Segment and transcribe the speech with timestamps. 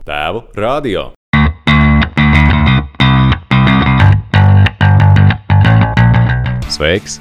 [0.00, 1.10] Tēvu radio.
[6.72, 7.18] Sveiks!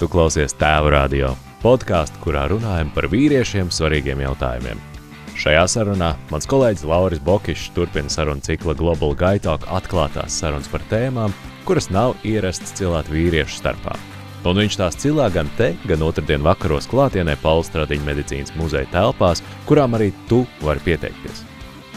[0.00, 4.80] Tu klausies Tēvu radio podkāstu, kurā runājam par vīriešiem svarīgiem jautājumiem.
[5.36, 11.36] Šajā sarunā mans kolēģis Lauris Bokišs turpina sarunu cikla Global Gaitalk atklātās sarunas par tēmām,
[11.68, 13.94] kuras nav ierastas cilāt vīriešu starpā.
[14.48, 19.44] Un viņš tās cilā gan te, gan otrdien vakaros klātienē Pauli Stradiņa medicīnas muzeja telpās,
[19.68, 21.51] kurām arī tu vari pieteikties.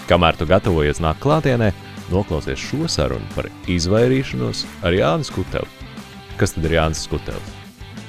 [0.05, 1.71] Kamēr tu gatavojies nākt klātienē,
[2.13, 5.65] noklausies šo sarunu par izvairīšanos ar Jānis Kutevu.
[6.37, 7.53] Kas tad ir Jānis Kutevs?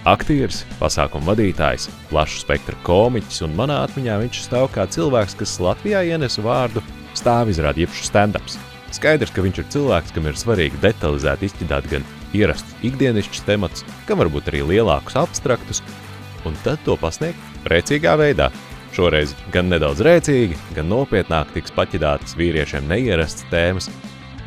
[0.07, 6.05] Aktieris, pasākuma vadītājs, plašu spektra komiķis, un manā atmiņā viņš stāv kā cilvēks, kas Latvijā
[6.07, 6.85] ienes vārdu
[7.17, 8.61] stāvizrādi jebšu stand-ups.
[8.95, 12.07] Skaidrs, ka viņš ir cilvēks, kam ir svarīgi detalizēti izķidāt gan
[12.37, 15.83] ierastus ikdienišķus tematus, gan varbūt arī lielākus abstraktus,
[16.47, 18.53] un tad to pasniegt priecīgā veidā.
[18.97, 23.91] Šoreiz gan nedaudz rēcīgi, gan nopietnāk tiks paķidātas vīriešiem neierastas tēmas.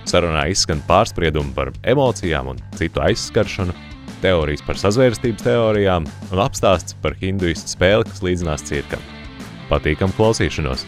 [0.09, 3.75] Sarunā izskan pārspriedumi par emocijām un citu aizskaršanu,
[4.23, 9.05] teorijas par sazvērstības teorijām un apstāsts par hinduistu spēli, kas līdzinās cirkam.
[9.69, 10.87] Patīkam klausīšanos!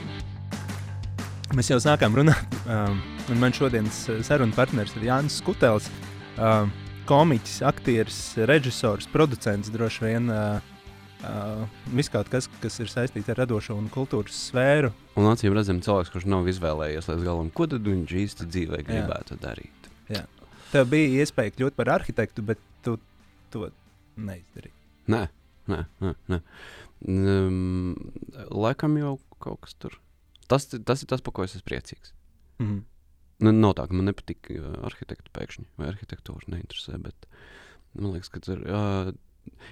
[1.53, 2.97] Mēs jau sākām runāt, um,
[3.30, 5.93] un man šodienas sarunu partneris ir Jānis Skutels,
[6.39, 6.73] um,
[7.05, 10.33] komiķis, aktieris, režisors, producents droši vien.
[10.33, 10.70] Uh,
[11.22, 14.89] Uh, kaut kas, kas ir saistīts ar radošo un kultūras sfēru.
[15.19, 19.38] Un acīm redzams, cilvēks, kurš nav izvēlējies līdz galam, ko tad viņš īsti dzīvē gribētu
[19.38, 19.42] Jā.
[19.44, 19.89] darīt.
[20.09, 20.23] Jā.
[20.72, 22.97] Tev bija iespēja kļūt par arhitektu, bet tu
[23.53, 23.69] to
[24.17, 24.73] neizdarīji.
[25.14, 25.22] Nē,
[25.69, 26.16] nē, nē.
[26.33, 26.42] nē.
[27.05, 27.95] Um,
[28.49, 30.02] laikam jau kaut kas tur.
[30.49, 32.16] Tas, tas ir tas, par ko es esmu priecīgs.
[32.58, 32.83] Mm -hmm.
[33.45, 34.49] nu, nav tā, ka man nepatīk
[34.89, 37.30] arhitekta pēkšņi vai arhitektūra neinteresē, bet
[37.94, 38.66] man liekas, ka tur.
[38.66, 39.14] Uh,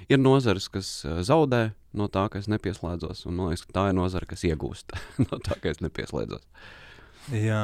[0.09, 0.89] ir nozares, kas
[1.25, 3.25] zaudē no tā, ka es nepieslēdzos.
[3.29, 4.95] Un man liekas, ka tā ir nozara, kas iegūst
[5.25, 6.45] no tā, ka es nepieslēdzos.
[7.35, 7.63] Jā.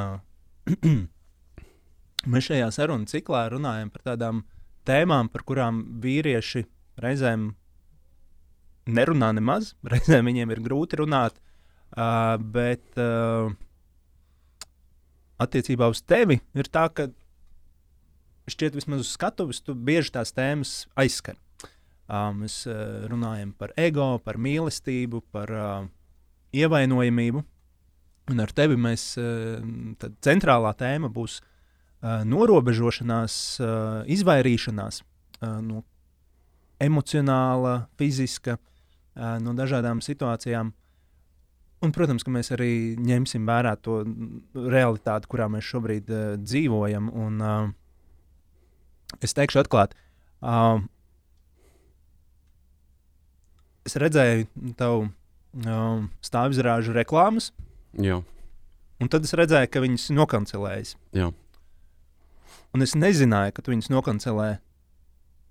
[2.30, 4.42] Mēs šajā sarunu ciklā runājam par tādām
[4.86, 6.64] tēmām, par kurām vīrieši
[7.02, 7.52] reizēm
[8.86, 9.74] nerunā nemaz.
[9.92, 13.52] Reizēm viņiem ir grūti runāt, uh, bet uh,
[15.42, 17.10] attiecībā uz tevi ir tā, ka
[18.50, 21.38] šķiet, vismaz uz skatuves, tu bieži tās tēmas aizskari.
[22.08, 22.60] Mēs
[23.10, 25.50] runājam par ego, par mīlestību, par
[26.54, 27.42] ievainojamību.
[28.30, 29.08] Un ar tevi mēs,
[30.22, 31.40] centrālā tēma būs
[32.26, 33.36] norobežošanās,
[34.14, 35.02] izvairīšanās
[35.66, 35.82] no
[36.82, 38.58] emocionāla, fiziska,
[39.16, 40.74] no dažādām situācijām.
[41.84, 44.00] Un, protams, ka mēs arī ņemsim vērā to
[44.56, 47.10] realitāti, kurā mēs šobrīd uh, dzīvojam.
[47.12, 49.98] Un, uh, es teikšu atklāti,
[50.40, 50.80] uh,
[53.86, 57.50] es redzēju tavu um, stāvizrāžu reklāmas.
[58.02, 58.20] Jā.
[59.00, 60.94] Un tad es redzēju, ka viņas nokancelējas.
[61.16, 61.30] Jā.
[62.76, 64.48] Un es nezināju, ka tu viņas nokancelē.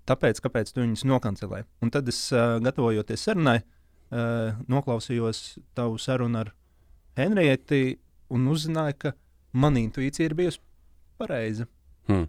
[0.06, 1.64] Tāpēc, kāpēc tu viņas nokancelē?
[1.82, 6.52] Un tad es, uh, gatavojoties sarunai, uh, noklausījos tavu sarunu ar
[7.18, 7.96] Henrietti
[8.30, 9.14] un uzzināju, ka
[9.56, 10.62] mana intuīcija ir bijusi
[11.18, 11.66] pareiza.
[12.10, 12.28] Hmm.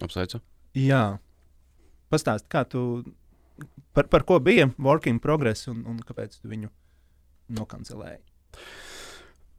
[0.00, 0.40] Apsveicu.
[0.78, 1.18] Jā.
[2.12, 3.02] Pastāst, kā tu
[3.96, 6.70] par, par ko bija working progress un, un kāpēc tu viņu
[7.58, 8.22] nokancelēji?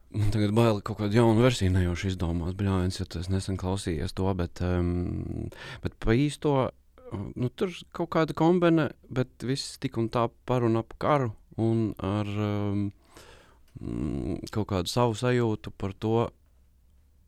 [0.10, 2.56] Man tagad bail kaut kādu jaunu versiju nejauši izdomāt.
[2.58, 5.50] Bļāviens, ja tas nesen klausījies to, bet, um,
[5.84, 6.54] bet pa īsto,
[7.14, 11.30] nu, tur kaut kāda kombine, bet viss tik un tā par un ap karu
[11.62, 12.88] un ar um,
[14.50, 16.30] kaut kādu savu sajūtu par to,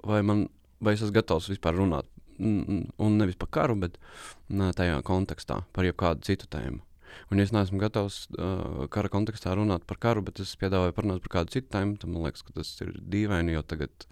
[0.07, 0.47] vai man,
[0.81, 2.09] vai es esmu gatavs vispār runāt
[2.41, 3.99] un nevis par karu, bet
[4.49, 6.81] tajā kontekstā, par jebkādu citu tēmu.
[7.31, 11.23] Un, ja es neesmu gatavs uh, kara kontekstā runāt par karu, bet es piedāvāju parunāt
[11.25, 14.07] par kādu citu tēmu, tad man liekas, ka tas ir dīvaini, jo tagad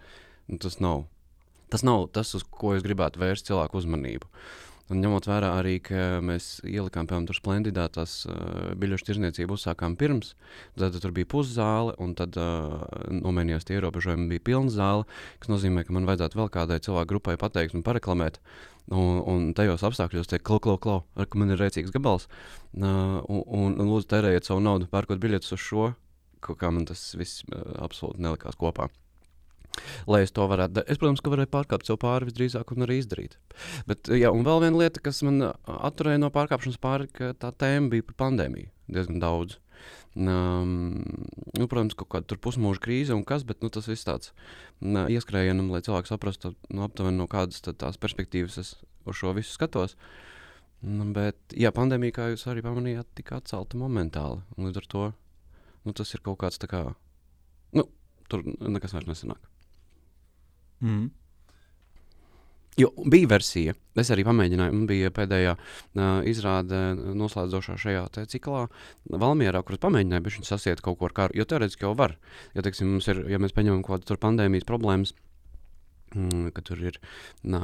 [0.47, 1.06] nu, tas nav.
[1.69, 4.28] Tas nav tas, uz ko es gribētu vērst cilvēku uzmanību.
[4.90, 9.94] Un ņemot vērā arī, ka mēs ielikām, piemēram, tur splendidā tās uh, biļešu tirzniecību uzsākām
[10.00, 10.32] pirms,
[10.82, 12.80] tad tur bija puszāle, un tad uh,
[13.14, 15.06] nomainījās tie ierobežojumi, bija pilna zāle,
[15.44, 18.41] kas nozīmē, ka man vajadzētu vēl kādai cilvēku grupai pateikt un pareklamēt.
[18.90, 22.26] Un, un tajos apstākļos tiek klau, klau, klau, ar ka man ir rēcīgs gabals.
[22.74, 25.92] Uh, un, un, un lūdzu, tērējiet savu naudu, pērkot biļetes uz šo,
[26.42, 28.90] kā man tas viss uh, absolūti nelikās kopā.
[30.09, 33.37] Lai es to varētu es, protams, ka varēju pārkāpt sev pāri visdrīzāk un arī izdarīt.
[33.90, 37.93] Bet, jā, un vēl viena lieta, kas man atturēja no pārkāpšanas pāri, ka tā tēma
[37.93, 39.59] bija par pandēmiju diezgan daudz.
[40.20, 41.03] Um,
[41.55, 45.70] nu, protams, kaut kāda pusmūža krīze un kas, bet nu, tas viss tāds uh, ieskrējienam,
[45.72, 48.73] lai cilvēks saprastu nu, aptuveni no kādas tās perspektīvas es
[49.08, 49.96] uz šo visu skatos.
[50.82, 54.41] Nu, bet, jā, pandēmija, kā jūs arī pamanījāt, tika atcelta momentāli.
[54.59, 55.05] Līdz ar to
[55.85, 56.84] nu, tas ir kaut kāds tā kā,
[57.75, 57.85] nu,
[58.32, 59.49] tur nekas vairs nesanāk.
[60.85, 61.09] Mm.
[62.79, 68.67] Jo bija versija, es arī pamēģināju, man bija pēdējā uh, izrāde noslēdzošā šajā ciklā
[69.11, 72.16] Valmierā, kuras pamēģināju, bet viņi sasiet kaut ko ar karu, jo teorētiski jau var.
[72.55, 75.28] Jo, teiksim, mums ir, ja mēs paņemam kaut kādu pandēmijas problēmas, Mm,
[76.56, 76.97] ka tur ir
[77.44, 77.61] nā,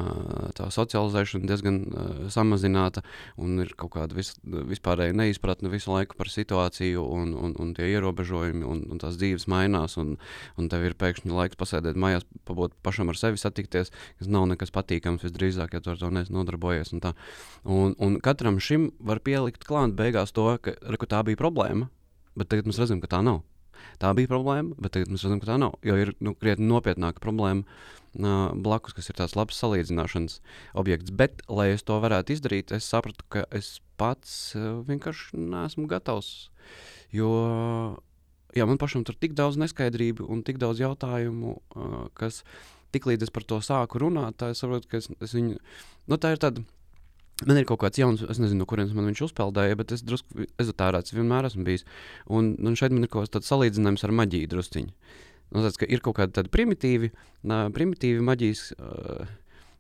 [0.58, 3.04] tā socializēšana diezgan uh, samazināta
[3.42, 7.90] un ir kaut kāda vis, vispārēja neizpratne visu laiku par situāciju, un, un, un tie
[7.94, 10.16] ierobežojumi, un, un tās dzīves mainās, un,
[10.60, 14.74] un tev ir pēkšņi laiks pasēdēt mājās, pabūt pašam ar sevi satikties, kas nav nekas
[14.76, 16.94] patīkams visdrīzāk, ja tu ar to neesi nodarbojies.
[16.96, 17.16] Un, tā.
[17.64, 21.90] un, un katram šim var pielikt klāt beigās to, ka, ka tā bija problēma,
[22.38, 23.44] bet tagad mēs redzam, ka tā nav.
[24.02, 25.78] Tā bija problēma, bet tagad mēs redzam, ka tā nav.
[25.86, 27.64] Jo ir nu, krietni nopietnāka problēma
[28.20, 30.40] uh, blakus, kas ir tāds labs salīdzināšanas
[30.78, 31.14] objekts.
[31.16, 36.50] Bet, lai es to varētu izdarīt, es sapratu, ka es pats uh, vienkārši neesmu gatavs.
[37.16, 37.32] Jo
[38.56, 42.44] jā, man pašam tur tik daudz neskaidrību un tik daudz jautājumu, uh, kas
[42.96, 45.60] tiklīdz es par to sāku runāt, tā es saprotu, ka es, es viņu.
[46.08, 46.64] Nu, tā ir tāda
[47.44, 50.46] Man ir kaut kāds jauns, es nezinu, no kurienes man viņš uzpeldēja, bet es drusku
[50.62, 51.84] ezotērāts vienmēr esmu bijis.
[52.32, 54.94] Un, un šeit man ir kaut kāds salīdzinājums ar maģiju drusciņu.
[55.56, 59.30] Nu, tāds, ir kaut kādi tādi primitīvi, uh, primitīvi maģijas uh,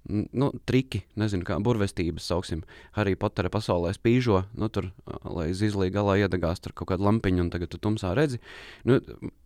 [0.07, 2.61] nu, triki, nezinu, kā burvestības sauksim.
[2.97, 4.91] Harry Pottera pasaulē spīžo, nu, tur,
[5.23, 8.39] lai zizlī galā iedegās tur kaut kāda lampiņa, un tagad tu tumsā redzi.
[8.87, 8.99] Nu,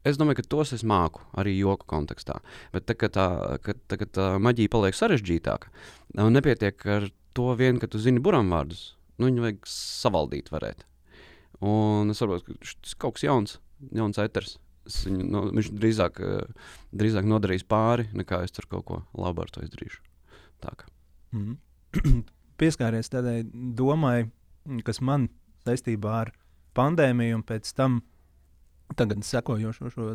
[0.07, 2.39] es domāju, ka tos es māku arī joku kontekstā.
[2.75, 3.27] Bet tā, kad tā,
[3.65, 5.71] kad, tā, kad tā maģija paliek sarežģītāka,
[6.19, 8.93] nepietiek ar to vien, ka tu zini buramvārdus.
[9.19, 10.85] Nu, viņu vajag savaldīt varēt.
[11.65, 13.59] Un es saprotu, ka ir kaut kas jauns,
[13.95, 14.57] jauns eters.
[15.05, 19.53] Viņu, no, viņš drīzāk, eh, drīzāk nodarīs pāri, nekā es tur kaut ko labu ar
[19.53, 20.01] to izdarīšu.
[20.63, 20.89] Tā kā.
[21.35, 21.57] Mm.
[22.59, 24.29] Pieskāries tādai domai,
[24.85, 25.29] kas man
[25.65, 26.33] saistībā ar
[26.77, 28.01] pandēmiju un pēc tam
[28.99, 30.09] tagad sekojošo šo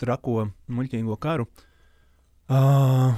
[0.00, 1.46] trako muļķīgo karu.
[2.52, 3.14] Uh,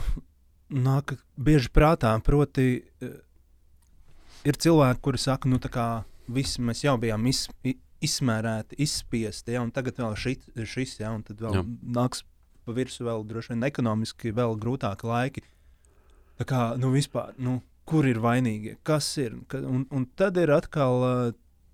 [0.70, 2.12] nāk bieži prātā.
[2.22, 3.14] Proti, eh,
[4.44, 7.48] ir cilvēki, kuri saka, nu, ka visi mēs jau bijām iz,
[8.04, 11.64] izsmērēti, izspiesti, ja, un tagad vēl šit, šis, ja, un tad vēl Jā.
[11.98, 12.24] nāks
[12.64, 15.44] pa virsmu vēl droši vien ekonomiski vēl grūtāki laiki.
[16.40, 17.58] Tā kā, nu, vispār, nu,
[17.88, 19.36] kur ir vainīgie, kas ir?
[19.50, 21.24] Ka, un, un tad ir atkal uh,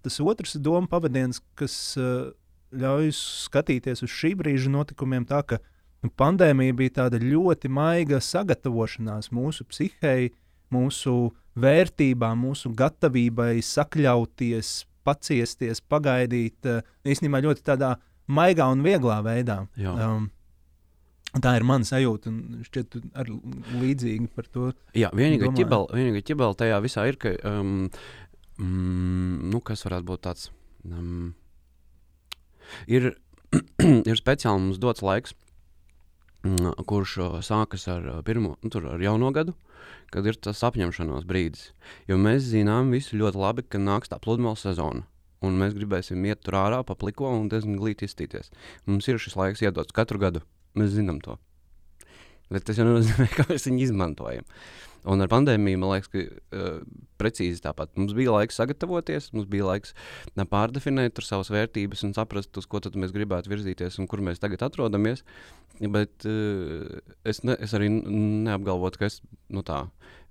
[0.04, 2.32] tas otrs doma pavadiens, kas uh,
[2.74, 5.60] ļauj skatīties uz šī brīža notikumiem tā, ka
[6.00, 10.30] Nu, pandēmija bija tāda ļoti maiga sagatavošanās mūsu psihei,
[10.72, 14.70] mūsu vērtībām, mūsu gatavībai sakļauties,
[15.06, 16.58] paciesties, pagaidīt.
[16.68, 16.82] Eh,
[17.14, 17.94] īstenībā ļoti tādā
[18.30, 19.64] maigā un vieglā veidā.
[19.80, 19.94] Jā.
[20.08, 20.30] Um,
[21.30, 23.36] Tā ir mana sajūta, un šķiet, arī
[23.78, 24.72] līdzīgi par to.
[24.98, 25.12] Jā,
[25.94, 27.84] vienīgā ķibela tajā visā ir, ka, um,
[28.58, 30.48] mm, nu, kas varētu būt tāds,
[30.90, 31.28] um,
[32.90, 33.12] ir,
[34.10, 35.36] ir speciāli mums dots laiks,
[36.40, 39.52] Mm, kurš sākas ar, pirmo, nu, tur, ar jauno gadu,
[40.14, 41.70] kad ir tas apņemšanās brīdis.
[42.10, 45.06] Jo mēs zinām visi ļoti labi, ka nāks tā pludmales sezona.
[45.40, 48.52] Un mēs gribēsim iet tur ārā, pa pliko un diezgan glīti iztīties.
[48.86, 50.44] Mums ir šis laiks iedots katru gadu.
[50.76, 51.38] Mēs zinām to.
[52.50, 54.46] Bet tas jau nenozīmē, ka mēs viņu izmantojam.
[55.08, 56.80] Un ar pandēmiju man liekas, ka uh,
[57.20, 57.94] precīzi tāpat.
[57.96, 62.82] Mums bija laiks sagatavoties, mums bija laiks uh, pārdefinēt savas vērtības un saprast, uz ko
[63.00, 65.24] mēs gribētu virzīties un kur mēs tagad atrodamies.
[65.80, 69.86] Bet uh, es, ne, es arī neapgalvotu, ka es nu, tā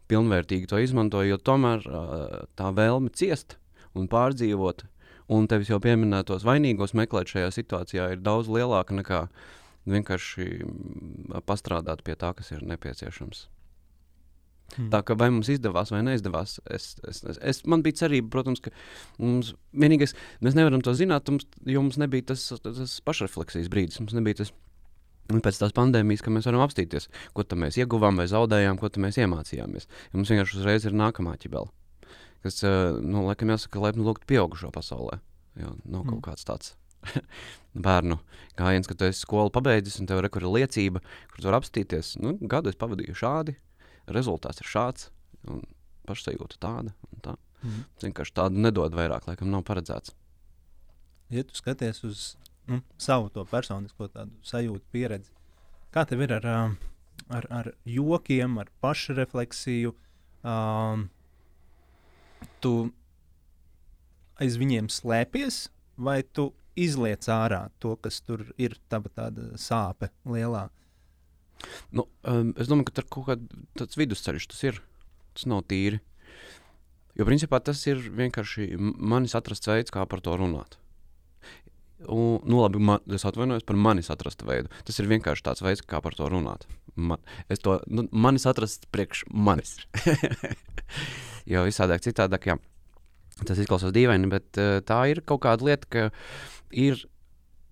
[0.09, 3.57] pilnvērtīgi to izmantoju, jo tomēr uh, tā vēlme ciest
[3.97, 4.85] un pārdzīvot,
[5.33, 9.23] un tevis jau pieminētos vainīgos meklēt šajā situācijā ir daudz lielāka nekā
[9.89, 10.49] vienkārši
[11.49, 13.47] pastrādāt pie tā, kas ir nepieciešams.
[14.75, 14.89] Hmm.
[14.93, 18.61] Tā kā vai mums izdevās vai neizdevās, es, es, es, es, man bija cerība, protams,
[18.61, 18.71] ka
[19.17, 20.13] mums vienīgais,
[20.45, 24.01] mēs nevaram to zināt, mums, jo mums nebija tas, tas pašrefleksijas brīdis.
[24.03, 24.53] Mums nebija tas
[25.29, 27.05] Un pēc tās pandēmijas, ka mēs varam apstīties,
[27.37, 29.85] ko mēs ieguvām vai zaudējām, ko mēs iemācījāmies.
[30.09, 31.69] Ja mums vienkārši uzreiz ir nākamā ķibele,
[32.41, 35.19] kas, nu, laikam, jāsaka, laipni lūgt pieaugušo pasaulē.
[35.59, 36.09] Jo nav mm.
[36.15, 36.73] kaut kāds tāds
[37.87, 38.19] bērnu
[38.59, 41.01] gājiens, ka tu esi skolu pabeidzis un tev ir liecība,
[41.31, 42.17] kur tu vari apstīties.
[42.19, 43.55] Nu, gadu es pavadīju šādi,
[44.11, 45.09] rezultāts ir šāds,
[45.47, 45.63] un
[46.09, 46.95] pašsajūta tāda.
[47.23, 47.35] Tā.
[47.63, 47.85] Mm.
[48.03, 50.15] Vienkārši tādu nedod vairāk, laikam, nav paredzēts.
[51.29, 52.23] Ja tu skaties uz
[52.69, 54.09] nu, savu personisko
[54.45, 55.31] sajūtu, pieredzi,
[55.93, 56.47] kā tev ir ar,
[57.29, 59.93] ar, ar jokiem, ar pašrefleksiju?
[60.39, 61.09] Um,
[62.63, 62.89] tu
[64.39, 65.67] aiz viņiem slēpies,
[65.99, 66.49] vai tu
[66.85, 70.75] izliec ārā to, kas tur ir, tava tāda sāpe lielāka?
[71.91, 73.29] Nu, um, es domāju, ka tur kaut
[73.75, 74.83] kāds vidusceļš tas ir.
[75.35, 75.99] Tas nav tīri.
[77.19, 80.79] Jo principā tas ir vienkārši manis atrasts veids, kā par to runāt.
[82.07, 84.71] Un, nu, labi, man, es atvainojos par manis atrastu veidu.
[84.87, 86.63] Tas ir vienkārši tāds veids, kā par to runāt.
[86.95, 87.19] Man,
[87.51, 89.75] es to, nu, manis atrast priekš manis.
[91.51, 92.55] jo visādāk citādāk, jā.
[93.43, 96.07] Tas izklausās dīvaini, bet uh, tā ir kaut kāda lieta, ka
[96.71, 97.05] ir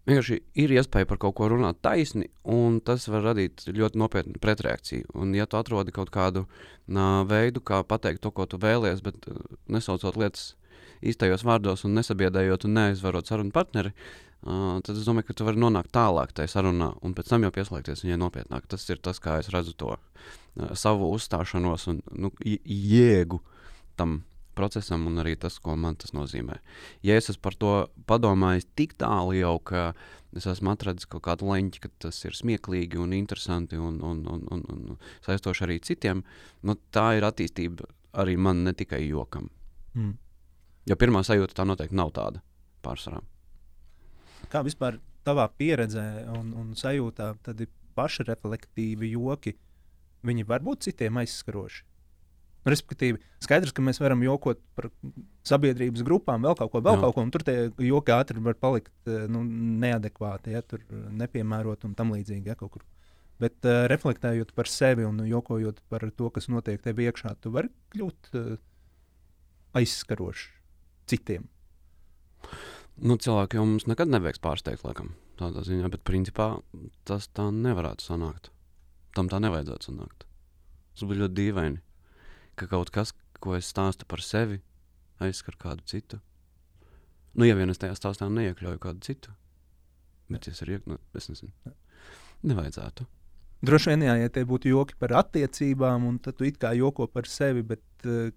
[0.08, 5.10] vienkārši ir iespēja par kaut ko runāt taisni, un tas var radīt ļoti nopietnu pretreakciju.
[5.20, 6.46] Un, ja tu atrodi kaut kādu
[6.88, 9.27] nā, veidu, kā pateikt to, ko tu vēlies, bet
[9.72, 10.54] nesaucot lietas
[11.06, 15.62] īstajos vārdos un nesabiedējot un neaizvarot sarunu partneri, uh, tad es domāju, ka tu vari
[15.62, 18.66] nonākt tālāk tajā sarunā un pēc tam jau pieslēgties viņai nopietnāk.
[18.72, 23.44] Tas ir tas, kā es redzu to uh, savu uzstāšanos un nu, jēgu
[24.00, 24.22] tam
[24.58, 26.60] procesam, un arī tas, ko man tas nozīmē.
[27.06, 27.74] Ja es esmu par to
[28.10, 29.92] padomājis tik tālu jau, ka
[30.38, 34.44] es esmu atradzis kaut kādu leņķi, ka tas ir smieklīgi un interesanti un, un, un,
[34.54, 36.24] un, un saistoši arī citiem,
[36.68, 37.88] nu, tā ir attīstība
[38.18, 39.50] arī man ne tikai jokam.
[39.96, 40.16] Mm.
[40.88, 42.42] Jo pirmā sajūta tā noteikti nav tāda
[42.86, 43.22] pārsvarā.
[44.52, 49.58] Kā vispār tavā pieredzē un, un sajūtā, tad ir pašreflektīvi joki.
[50.28, 51.84] Viņi var būt citiem aizskaroši.
[52.67, 54.89] Respektīvi, skaidrs, ka mēs varam jokot par
[55.47, 57.03] sabiedrības grupām, vēl kaut ko, vēl Jā.
[57.05, 57.55] kaut ko, un tur tie
[57.88, 59.45] joki ātri var palikt eh, nu,
[59.83, 62.51] neadekvāti, ja tur nepiemērot un tam līdzīgi.
[62.51, 62.57] Ja,
[63.38, 67.69] Bet uh, reflektējot par sevi un jokojot par to, kas notiek tev iekšā, tu vari
[67.93, 68.55] kļūt uh,
[69.77, 70.47] aizskarošs
[71.07, 71.45] citiem.
[72.97, 76.55] Nu, cilvēki jau mums nekad nebeigs pārsteigt, laikam, tādā ziņā, bet principā
[77.05, 78.50] tas tā nevarētu sanākt.
[79.13, 80.25] Tam tā nevajadzētu sanākt.
[80.97, 81.83] Tas būtu ļoti dīvaini
[82.58, 84.60] ka kaut kas, ko es stāstu par sevi,
[85.24, 86.20] aizskar kādu citu.
[87.38, 89.34] Nu, ja vien es tajā stāstā neiekļauju kādu citu,
[90.32, 91.54] bet es arī nu, es nezinu,
[92.48, 93.06] nevajadzētu.
[93.68, 97.08] Droši vien, jā, ja tie būtu joki par attiecībām, un tad tu it kā joko
[97.10, 98.30] par sevi, bet uh,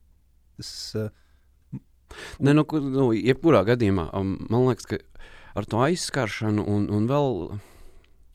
[0.56, 0.72] tas.
[0.96, 1.10] Uh,
[2.42, 4.98] Nē, nu, nu, jebkurā gadījumā um, man liekas, ka
[5.54, 7.38] ar to aizskaršanu un, un vēl.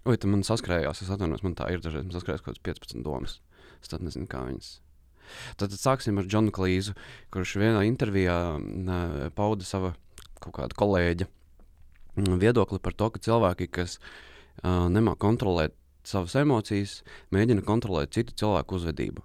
[0.06, 3.40] Oi, tā man saskrējās, es atvainojos, man tā ir dažreiz saskrējās kaut kādas 15 domas.
[3.82, 4.76] Es tad nezinu, kā viņas
[5.60, 6.96] Tad, sāksim ar Džonu Klīzu,
[7.34, 8.38] kurš vienā intervijā
[9.38, 9.94] pauda sava
[10.44, 11.30] kaut kāda kolēģa
[12.16, 17.00] viedokli par to, ka cilvēki, kas uh, nemāk kontrolēt savas emocijas,
[17.34, 19.24] mēģina kontrolēt citu cilvēku uzvedību.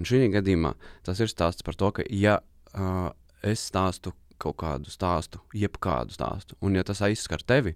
[0.00, 3.10] Un šī gadījumā tas ir stāsts par to, ka, ja uh,
[3.44, 7.74] es stāstu kaut kādu stāstu, jebkādu stāstu, un ja tas aizskar tevi,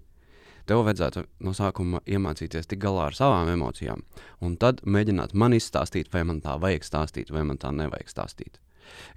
[0.69, 4.03] tev vajadzētu no sākuma iemācīties tikt galā ar savām emocijām,
[4.41, 8.59] un tad mēģināt man izstāstīt, vai man tā vajag stāstīt, vai man tā nevajag stāstīt.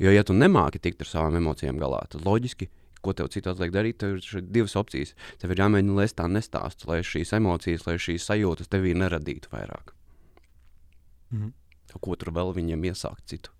[0.01, 2.71] Jo, ja tu nemāki tikt ar savām emocijām galā, tad loģiski,
[3.05, 5.15] ko tev citādi liek darīt, tev ir divas opcijas.
[5.39, 9.95] Tev ir jāmēģina lēst tā nestāst, lai šīs emocijas, lai šīs sajūtas tevī neradītu vairāk.
[11.31, 11.53] Mm -hmm.
[12.01, 13.51] Ko tur vēl viņiem iesākt citu?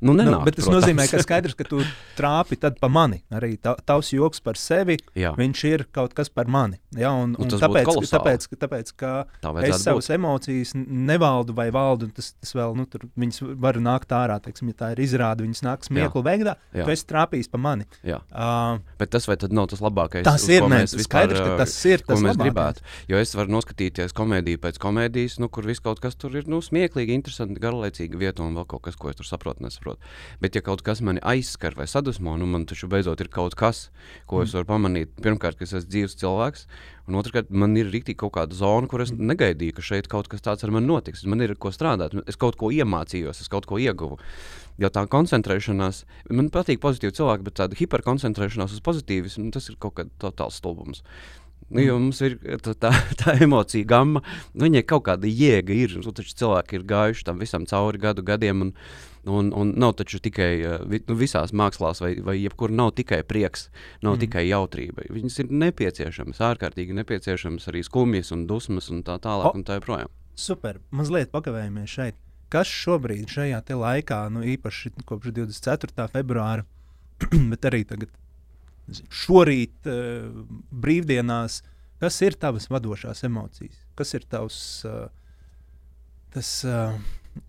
[0.00, 0.86] Nu, nenāk, nu, bet tas protams.
[0.86, 1.82] nozīmē, ka skaidrs, ka tu
[2.16, 3.20] trāpi pa mani.
[3.36, 5.34] Arī tā, tavs joks par sevi, jā.
[5.36, 6.78] viņš ir kaut kas par mani.
[6.96, 9.12] Ja, un, un, un tāpēc, tāpēc, tāpēc, ka
[9.44, 10.14] tā es savas būt.
[10.16, 14.78] emocijas nevaldu vai valdu, tas, tas vēl, nu, tur viņas var nākt ārā, teiksim, ja
[14.80, 17.84] tā ir izrāde, viņas nāk smieklu veidā, tu esi trāpījis pa mani.
[18.06, 18.22] Jā.
[18.32, 20.24] Uh, bet tas vai tad nav tas labākais?
[20.24, 22.86] Tas ir, nē, skaidrs, ka tas ir tas, ko mēs gribētu.
[23.12, 26.62] Jo es varu noskatīties komēdiju pēc komēdijas, nu, kur viss kaut kas tur ir, nu,
[26.64, 30.40] smieklīgi, interesanti, garlaicīgi vieta un vēl kaut kas, ko es tur saprotu, nesaprotu saprotu.
[30.40, 33.90] Bet, ja kaut kas mani aizskar vai sadusmo, nu man taču beidzot ir kaut kas,
[34.26, 34.56] ko es mm.
[34.58, 35.12] varu pamanīt.
[35.22, 36.66] Pirmkārt, ka es esmu dzīves cilvēks,
[37.08, 39.26] un otrkārt, man ir rīktīgi kaut kāda zona, kur es mm.
[39.32, 41.24] negaidīju, ka šeit kaut kas tāds ar mani notiks.
[41.24, 44.20] Man ir ko strādāt, es kaut ko iemācījos, es kaut ko ieguvu.
[44.80, 49.98] Jo tā koncentrēšanās, man patīk pozitīvi cilvēki, bet tāda hiperkoncentrēšanās uz pozitīvismu, tas ir kaut
[49.98, 51.04] kāds totāls stulbums.
[51.70, 55.94] Nu, jo mums ir tā, tā, tā emocija gama, nu, viņai kaut kāda jēga ir.
[56.02, 58.64] Taču cilvēki ir gājuši tam visam cauri gadu gadiem.
[58.66, 58.72] Un,
[59.28, 60.52] Un, un nav taču tikai
[60.88, 63.66] nu, visās mākslās, vai, vai jebkur nav tikai prieks,
[64.00, 64.20] nav mm.
[64.22, 65.04] tikai jautrība.
[65.12, 69.50] Viņas ir nepieciešamas, ārkārtīgi nepieciešamas arī skumjas un dusmas un tā tālāk.
[69.52, 70.08] Oh, un tā joprojām.
[70.40, 72.16] Super, mazliet pakavējamies šeit.
[72.50, 76.08] Kas šobrīd, šajā laikā, nu, īpaši kopš 24.
[76.16, 76.64] februāra,
[77.52, 78.16] bet arī tagad,
[79.12, 80.32] šorīt, uh,
[80.72, 81.60] brīvdienās,
[82.00, 83.84] kas ir tavas vadošās emocijas?
[84.00, 84.58] Kas ir tavs
[84.88, 85.10] uh,
[86.34, 86.96] tas, uh,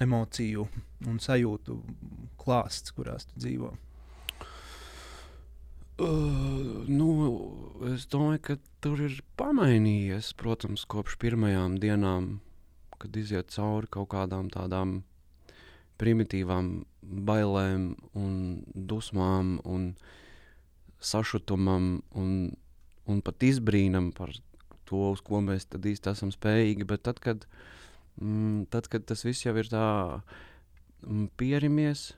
[0.02, 0.66] emociju
[1.10, 1.78] un sajūtu
[2.42, 3.72] klāsts, kurās tu dzīvo?
[6.02, 7.08] Uh, nu,
[7.92, 12.40] es domāju, ka tur ir pamainījies, protams, kopš pirmajām dienām,
[13.02, 15.02] kad iziet cauri kaut kādām tādām
[16.02, 16.72] primitīvām
[17.28, 18.34] bailēm, un
[18.74, 19.92] dusmām un
[21.02, 22.32] sašutumam un,
[23.06, 24.34] un pat izbrīnam par
[24.90, 26.88] to, uz ko mēs īstenībā esam spējīgi.
[26.90, 27.72] Bet tad, kad uh,
[28.20, 29.86] mm, tad, kad tas viss jau ir tā
[31.06, 32.12] mm, pierimies.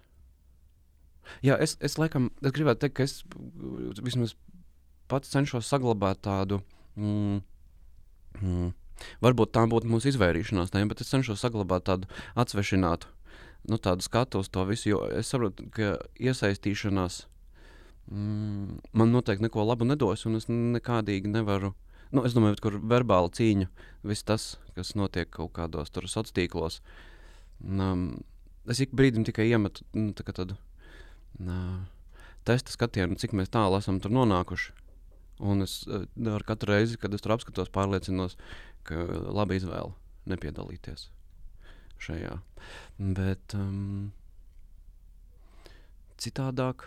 [1.46, 3.22] Jā, es, es laikam es gribētu teikt, ka es
[4.04, 4.36] vismaz
[5.12, 6.60] pats cenšos saglabāt tādu
[7.00, 7.40] mm,
[8.42, 8.72] mm,
[9.24, 12.10] varbūt tā būtu mūsu izvairīšanās tiem, bet es cenšos saglabāt tādu
[12.40, 13.12] atsvešinātu
[13.70, 14.90] nu, tādu skatu uz to visu.
[14.90, 17.24] Jo es saprotu, ka iesaistīšanās
[18.12, 21.74] mm, man noteikti neko labu nedos, un es nekādīgi nevaru.
[22.14, 23.66] Nu, es domāju, ka verbāla cīņa,
[24.06, 26.76] viss tas, kas notiek kaut kādos sociālos tīklos,
[27.66, 28.04] um,
[28.70, 30.54] es ik brīdim tikai iemetu nu, tādu
[31.42, 31.80] uh,
[32.46, 34.76] testa skatienu, cik tālu esam tur nonākuši.
[35.42, 38.38] Un es uh, ar katru reizi, kad es tur apskatos, pārliecinos,
[38.86, 38.94] ka
[39.34, 39.96] laba izvēle
[40.30, 41.08] nepiedalīties
[42.04, 42.38] šajā.
[43.18, 44.12] Bet um,
[46.22, 46.86] citādāk,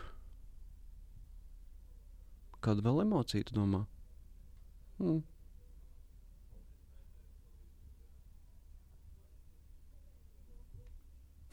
[2.62, 3.84] kāda vēl emocija tu domā?
[4.98, 5.22] Hmm.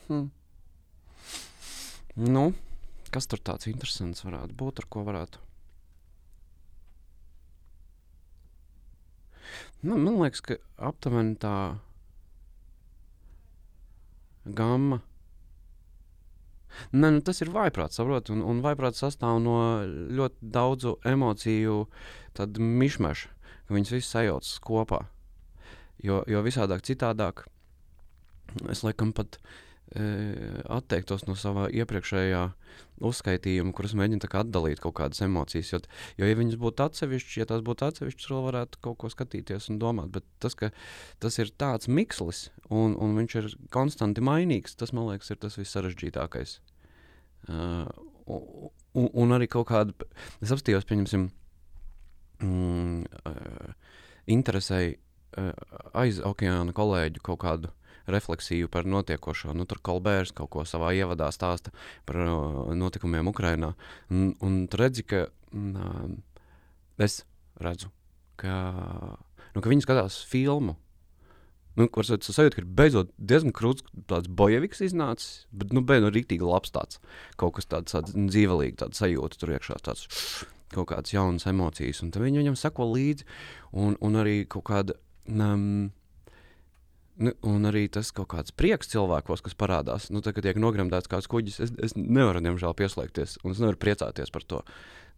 [0.08, 0.30] Hmm.
[2.16, 2.44] Nu,
[3.12, 5.42] kas tur tāds interesants varētu būt, ar ko varētu?
[9.84, 11.56] Nu, man liekas, ka aptuveni tā
[14.46, 15.02] Gamma.
[16.92, 21.84] Nē, nu tas ir vaiprāts, saprot, un, un vaiprāts sastāv no ļoti daudzu emociju
[22.60, 23.33] mišmaša,
[23.76, 25.04] viņas visas sajaucas kopā.
[26.04, 27.46] Jo, jo visādāk citādāk
[28.72, 29.40] es laikam pat
[29.94, 32.42] atteiktos no sava iepriekšējā
[33.04, 35.70] uzskaitījuma, kuras mēģina atdalīt kaut kādas emocijas.
[35.74, 35.80] Jo,
[36.18, 39.78] jo ja viņas būtu atsevišķas, ja tās būtu atsevišķas, vēl varētu kaut ko skatīties un
[39.82, 40.10] domāt.
[40.16, 40.72] Bet tas, ka
[41.22, 45.60] tas ir tāds mikslis un, un viņš ir konstanti mainīgs, tas man liekas, ir tas
[45.62, 46.58] vissarežģītākais.
[47.52, 47.86] Uh,
[48.34, 50.10] un, un arī kaut kāda,
[50.42, 51.43] es apstājos, pieņemsim, uh,
[54.30, 55.54] interesēji uh,
[55.98, 57.72] aiz okeāna kolēģu kaut kādu
[58.12, 59.54] refleksiju par notiekošo.
[59.56, 61.72] Nu, tur Kolbērs kaut ko savā ievadā stāsta
[62.08, 63.74] par uh, notikumiem Ukrajinā.
[64.12, 66.18] Un, un redzi, ka mm,
[67.04, 67.22] es
[67.64, 67.92] redzu,
[68.40, 68.56] ka,
[69.54, 70.78] nu, ka viņi skatās filmu.
[71.74, 76.14] Nu, es sajūtu, ka ir beidzot diezgan krūts, tāds bojeviks iznācis, bet, nu, beidzot, nu,
[76.14, 77.00] rīktīgi labs tāds.
[77.42, 80.06] Kaut kas tāds, tāds dzīvelīgi, tāds sajūta tur iekšā, tāds
[80.74, 82.04] kaut kādas jaunas emocijas.
[82.06, 83.28] Un viņi viņam sako līdzi,
[83.80, 84.98] un, un arī kaut kāda.
[85.30, 85.92] Um,
[87.22, 90.08] Nu, un arī tas kaut kāds prieks cilvēkos, kas parādās.
[90.10, 93.36] Nu, tad, kad tiek nogremdēts kāds kuģis, es, es nevaru, diemžēl, pieslēgties.
[93.38, 94.64] Es nevaru priecāties par to.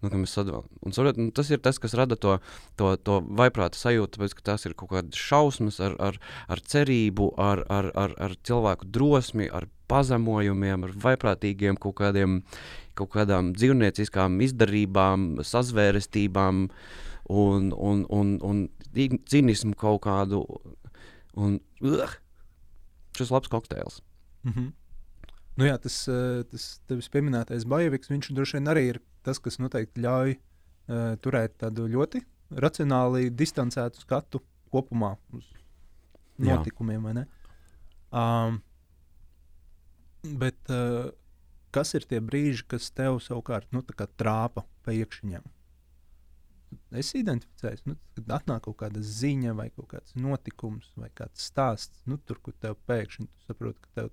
[0.03, 2.35] Nu, un, saprot, nu, tas ir tas, kas rada to,
[2.75, 6.19] to, to vaiprāta sajūtu, tāpēc, ka tās ir kaut kādas šausmas ar, ar,
[6.51, 12.39] ar cerību, ar, ar, ar, ar cilvēku drosmi, ar pazemojumiem, ar vaiprātīgiem kaut, kādiem,
[12.97, 16.67] kaut kādām dzīvnieciskām izdarībām, sazvērestībām
[17.29, 20.45] un, un, un, un cīnismu kaut kādu
[21.35, 22.15] Un uh,
[23.15, 24.01] šis labs kokteils.
[24.43, 24.71] Mm -hmm.
[25.55, 29.57] Nu jā, tas, eh, tas tevis pieminētais Bajeviks, viņš droši vien arī ir tas, kas
[29.59, 32.21] noteikti ļauj uh, turēt tādu ļoti
[32.51, 35.45] racionāli distancētu skatu kopumā uz
[36.37, 37.25] notikumiem.
[38.11, 38.61] Um,
[40.41, 41.11] bet uh,
[41.75, 45.45] kas ir tie brīži, kas tev savukārt nu, trāpa pa iekšķiņām?
[46.99, 52.03] es identificēju, nu, kad atnāk kaut kāda ziņa, vai kaut kāds notikums, vai kāds stāsts,
[52.09, 54.09] nu, tur, kur tev pēkšņi saproti, ka tev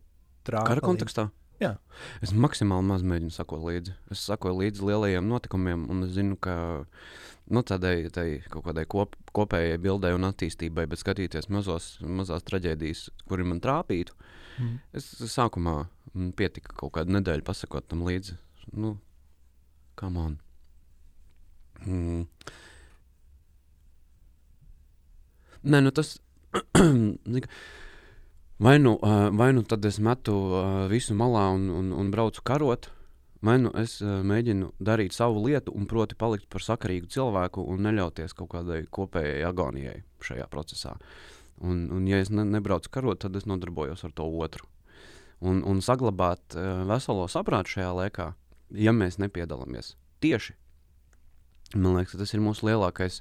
[0.46, 0.68] trāpīja.
[0.72, 1.28] Kara kontekstā?
[1.62, 1.76] Jā.
[2.24, 3.94] Es maksimāli maz mēģinu sakot līdzi.
[4.10, 6.54] Es sakoju līdzi lielajiem notikumiem, un es zinu, ka
[7.52, 13.08] nu, tādai tai kaut kādai kop, kopējai bildei un attīstībai, bet skatīties mazos, mazās traģēdijas,
[13.30, 14.16] kuri man trāpītu,
[14.58, 14.78] mm.
[14.98, 15.86] es sākumā
[16.36, 18.36] pietika kaut kādu nedēļu pasakot tam līdzi.
[18.76, 18.96] Nu,
[19.98, 20.38] come on!
[21.86, 22.26] Mm.
[25.62, 26.16] Nē, nu tas.
[28.66, 28.98] vai, nu,
[29.32, 30.34] vai nu tad es metu
[30.90, 32.90] visu malā un, un, un braucu karot,
[33.42, 38.36] vai nu es mēģinu darīt savu lietu, un proti palikt par sakarīgu cilvēku un neļauties
[38.38, 40.96] kaut kādai kopējai agonijai šajā procesā.
[41.62, 44.66] Un, un ja es ne, nebraucu karot, tad es nodarbojos ar to otru.
[45.42, 48.32] Un, un saglabāt uh, veselo saprātu šajā laikā,
[48.78, 50.54] ja mēs nepiedalāmies tieši
[51.74, 53.20] Man liekas, tas ir mūsu lielākais,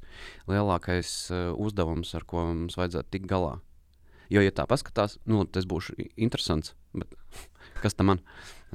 [0.51, 3.55] lielākais uh, uzdevums, ar ko mums vajadzētu tikt galā.
[4.31, 6.73] Jo, ja tā paskatās, nu, tas būs interesants.
[6.95, 7.15] Bet,
[7.83, 8.23] kas tam man?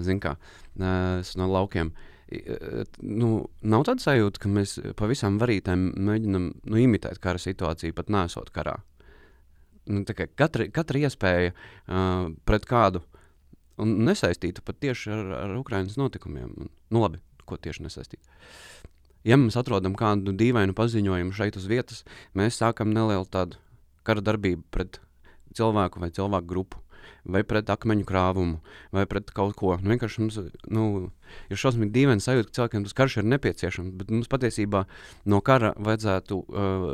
[0.00, 1.92] Zinu, kā uh, no laukiem.
[2.32, 8.12] Uh, nu, nav tāda sajūta, ka mēs pavisam varītēm mēģinām nu, imitēt kara situāciju, pat
[8.12, 8.78] nesot karā.
[9.86, 13.02] Nu, katra, katra iespēja uh, pret kādu
[13.78, 16.54] nesaistītu pat tieši ar, ar Ukraiņas notikumiem.
[16.66, 18.22] Nu, labi, ko tieši nesaistīt.
[19.26, 22.04] Ja mēs atrodam kādu dīvainu paziņojumu šeit uz vietas,
[22.38, 23.58] mēs sākam nelielu tādu
[24.06, 25.00] kara darbību pret
[25.56, 26.82] cilvēku vai cilvēku grupu.
[27.24, 28.60] Vai pret akmeņu krāvumu,
[28.94, 29.74] vai pret kaut ko.
[29.80, 30.38] Nu, vienkārši mums
[30.72, 30.86] nu,
[31.50, 34.84] ir šausmīgi dīvaini sajūta, ka cilvēkiem tas karš ir nepieciešams, bet mums patiesībā
[35.32, 36.86] no kara vajadzētu uh,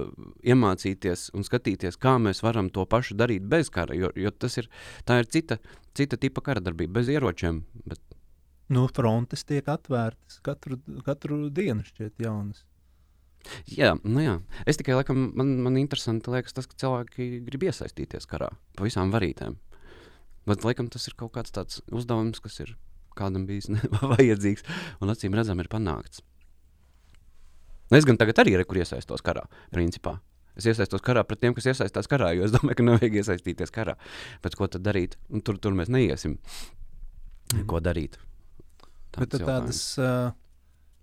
[0.47, 4.71] iemācīties un skatīties, kā mēs varam to pašu darīt bez kara, jo, jo tas ir,
[5.05, 5.61] ir cita,
[5.99, 7.65] cita tipa kara darbība, bez ieročiem.
[7.85, 8.03] Bet...
[8.73, 12.65] Nu, frontes tiek atvērtas katru, katru dienu, šķiet, jaunas.
[13.67, 14.37] Jā, nu jā.
[14.69, 19.13] Es tikai laikam, man, man interesanti liekas tas, ka cilvēki grib iesaistīties karā pa visām
[19.15, 19.57] varītēm.
[20.49, 22.75] Bet laikam tas ir kaut kāds tāds uzdevums, kas ir
[23.19, 23.71] kādam bijis
[24.15, 24.67] vajadzīgs
[25.03, 26.23] un acīm redzam ir panākts.
[27.93, 30.17] Nu, es gan tagad arī ir, kur iesaistos karā, principā.
[30.57, 33.95] Es iesaistos karā pret tiem, kas iesaistās karā, jo es domāju, ka nevajag iesaistīties karā.
[34.45, 35.17] Bet ko tad darīt?
[35.33, 36.39] Un tur, tur mēs neiesim.
[37.53, 37.67] Mm.
[37.69, 38.19] Ko darīt?
[39.13, 40.33] Tāds Bet tādas uh,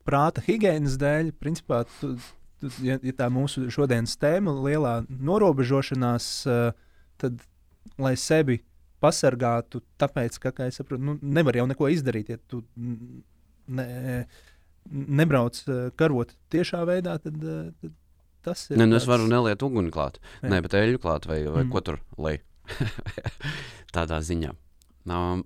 [0.05, 2.15] prāta higiēnas dēļ, principā, tu,
[2.61, 6.73] tu, ja, ja tā mūsu šodienas tēma ir lielā norobežošanās, uh,
[7.21, 7.41] tad,
[8.01, 8.59] lai sevi
[9.03, 12.61] pasargātu, tāpēc, ka, kā es saprotu, nu, nevar jau neko izdarīt, ja tu
[13.79, 13.87] ne,
[14.89, 17.95] nebrauc uh, karot tiešā veidā, tad, uh, tad
[18.45, 18.79] tas ir.
[18.79, 18.97] Ne, nu.
[18.99, 20.51] Es varu neliet uguni klāt, Jā.
[20.53, 21.73] ne, bet eļļu klāt vai, vai mm.
[21.73, 22.37] ko tur lai.
[23.95, 24.55] Tādā ziņā.
[25.09, 25.45] Um,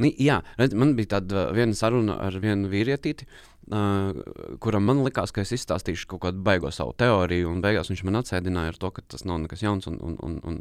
[0.00, 3.26] Nu, jā, redz, man bija tāda viena saruna ar vienu vīrietīti.
[3.70, 4.16] Uh,
[4.62, 8.18] kuram man likās, ka es izstāstīšu kaut kādu baigo savu teoriju, un beigās viņš man
[8.20, 9.86] atsēdināja ar to, ka tas nav nekas jauns.
[9.90, 10.58] Un, un, un, un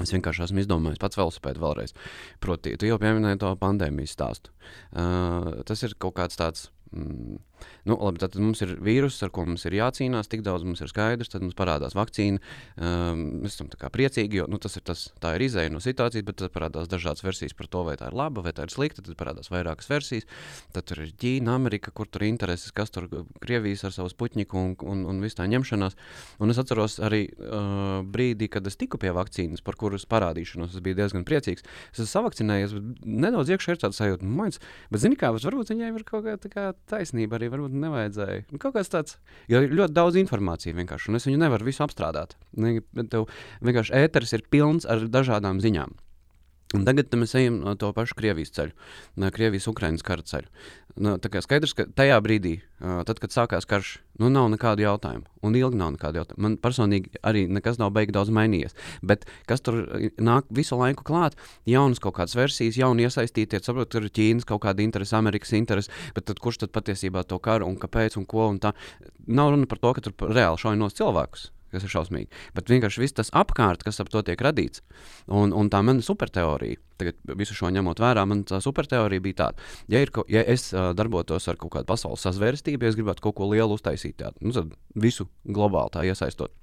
[0.00, 1.96] Es vienkārši esmu izdomājis pats velosipēdu vēlreiz.
[2.40, 4.54] Proti, tu jau pieminēji to pandēmijas stāstu.
[4.90, 7.38] Uh, tas ir kaut kāds tāds Mm.
[7.88, 10.90] Nu, labi, tad mums ir vīruss, ar ko mums ir jācīnās, tik daudz mums ir
[10.92, 12.40] skaidrs, tad mums parādās vakcīna.
[12.76, 16.40] Um, mēs esam priecīgi, jo nu, tas ir tas, tā ir izēja no situācijas, bet
[16.40, 19.04] tad parādās dažādas versijas par to, vai tā ir laba vai tā ir slikta.
[19.04, 20.28] Tad parādās vairākas versijas.
[20.74, 23.08] Tad tur ir Ķīna, Amerika, kur tur ir intereses, kas tur
[23.40, 25.96] Krievijas ar savu puķiņu un, un, un visu tā ņemšanās.
[26.40, 30.84] Un es atceros arī uh, brīdi, kad es tiku pie vakcīnas, par kuras parādīšanos es
[30.84, 31.64] biju diezgan priecīgs.
[31.92, 34.48] Es esmu savakcinējies, bet nedaudz iekšā ir tāds sajūta, nu,
[34.90, 38.44] bet zini kā, varbūt viņai ir kaut kā taisnība arī varbūt nevajadzēja.
[38.50, 39.16] Nu, kaut kas tāds,
[39.50, 42.36] jo ir ļoti daudz informācijas vienkārši, un es viņu nevaru visu apstrādāt.
[43.12, 43.26] Tev
[43.60, 45.96] vienkārši ēteris ir pilns ar dažādām ziņām.
[46.70, 48.74] Un tagad mēs ejam no to pašu Krievijas ceļu,
[49.18, 50.46] no Krievijas-Ukrainas kara ceļu.
[51.00, 55.26] Nu, tā kā skaidrs, ka tajā brīdī, tad, kad sākās karš, nu, nav nekādu jautājumu.
[55.46, 56.42] Un ilgi nav nekādu jautājumu.
[56.46, 58.76] Man personīgi arī nekas nav beigts daudz mainījies.
[59.02, 59.80] Bet kas tur
[60.22, 64.62] nāk visu laiku klāt, jaunas kaut kādas versijas, jauni iesaistītie, saprotu, tur ir Ķīnas kaut
[64.66, 68.50] kāda interese, Amerikas interese, bet tad, kurš tad patiesībā to karu un kāpēc un ko
[68.50, 68.74] un tā.
[69.26, 72.30] Nav runa par to, ka tur reāli šauj nos cilvēkus kas ir šausmīgi.
[72.56, 74.84] Bet vienkārši viss tas apkārt, kas ap to tiek radīts,
[75.26, 79.68] un, un tā mana superteorija, tagad visu šo ņemot vērā, man tā superteorija bija tāda,
[79.92, 83.38] ja, ir, ja es uh, darbotos ar kaut kādu pasaules sazvērstību, ja es gribētu kaut
[83.40, 84.66] ko lielu uztaisīt, tādu, nu,
[85.00, 86.54] visu globāli tā iesaistot.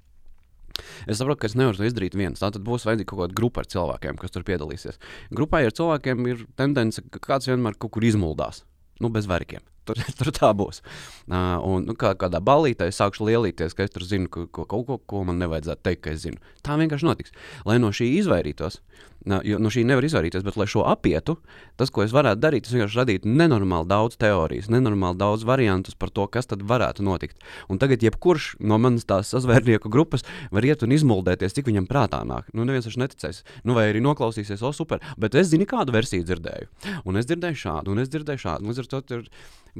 [1.10, 2.38] Es saprotu, ka es nevaru to izdarīt viens.
[2.38, 5.00] Tā tad būs vajadzīga kaut kāda grupa ar cilvēkiem, kas tur piedalīsies.
[5.34, 8.62] Grupai ar cilvēkiem ir tendence, ka kāds vienmēr kaut kur izmuldās.
[9.02, 9.62] Nu, bez vērkiem.
[9.88, 10.82] Tur, tur tā būs.
[11.28, 14.66] Uh, un nu, kā, kādā balītē es sākšu lielīties, ka es tur zinu ka, ko,
[14.68, 16.40] kaut ko, ko man nevajadzētu teikt, ka es zinu.
[16.66, 17.34] Tā vienkārši notiks.
[17.68, 19.08] Lai no šī izvairītos, uh,
[19.44, 21.36] jo no šī nevar izvairīties, bet lai šo apietu,
[21.80, 26.12] tas, ko es varētu darīt, tas vienkārši radītu nenormāli daudz teorijas, nenormāli daudz variantus par
[26.14, 27.38] to, kas tad varētu notikt.
[27.68, 32.22] Un tagad jebkurš no manas tās sazvērnieku grupas var iet un izmuldēties, cik viņam prātā
[32.28, 32.50] nāk.
[32.54, 33.44] Nu, neviens taču neticēs.
[33.64, 35.02] Nu, vai arī noklausīsies, o, super.
[35.20, 36.70] Bet es zinu, kādu versiju dzirdēju.
[37.08, 38.70] Un es dzirdēju šādu, un es dzirdēju šādu.
[38.70, 39.26] Līdz ar to tur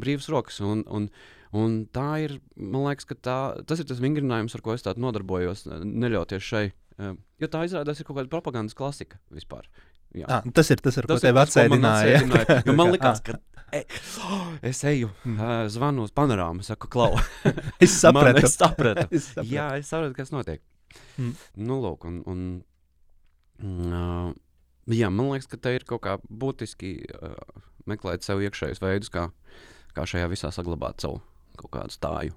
[0.03, 0.61] brīvas rokas.
[0.65, 1.09] Un, un,
[1.57, 5.67] un tā ir, man liekas, tā, tas ir tas vingrinājums, ar ko es tādu nodarbojos,
[5.85, 6.67] neļauties šai.
[6.99, 9.69] Eh, jo tā izrādās ir kaut kāda propagandas klasika vispār.
[10.17, 10.25] Jā.
[10.33, 12.23] Ah, tas ir tas, ar tas ko tev atsēdināja.
[12.73, 13.37] man liekas, ka
[13.77, 13.85] e,
[14.25, 17.13] oh, es eju, uh, zvanu uz panorāmu, saku, klau.
[17.85, 18.41] es sapratu.
[18.41, 19.07] Man, es sapratu.
[19.13, 19.53] es sapratu.
[19.53, 20.65] Jā, es saprotu, kas notiek.
[21.21, 21.35] Mm.
[21.69, 22.23] Nu, lūk, un,
[23.63, 24.33] un uh,
[24.89, 27.37] jā, man liekas, ka te ir kaut kā būtiski uh,
[27.89, 29.29] meklēt sev iekšējus veidus, kā,
[29.99, 31.21] kā šajā visā saglabāt savu
[31.59, 32.37] kaut kādu stāju.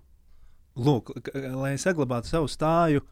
[0.81, 3.03] Lūk, lai saglabātu savu stāju,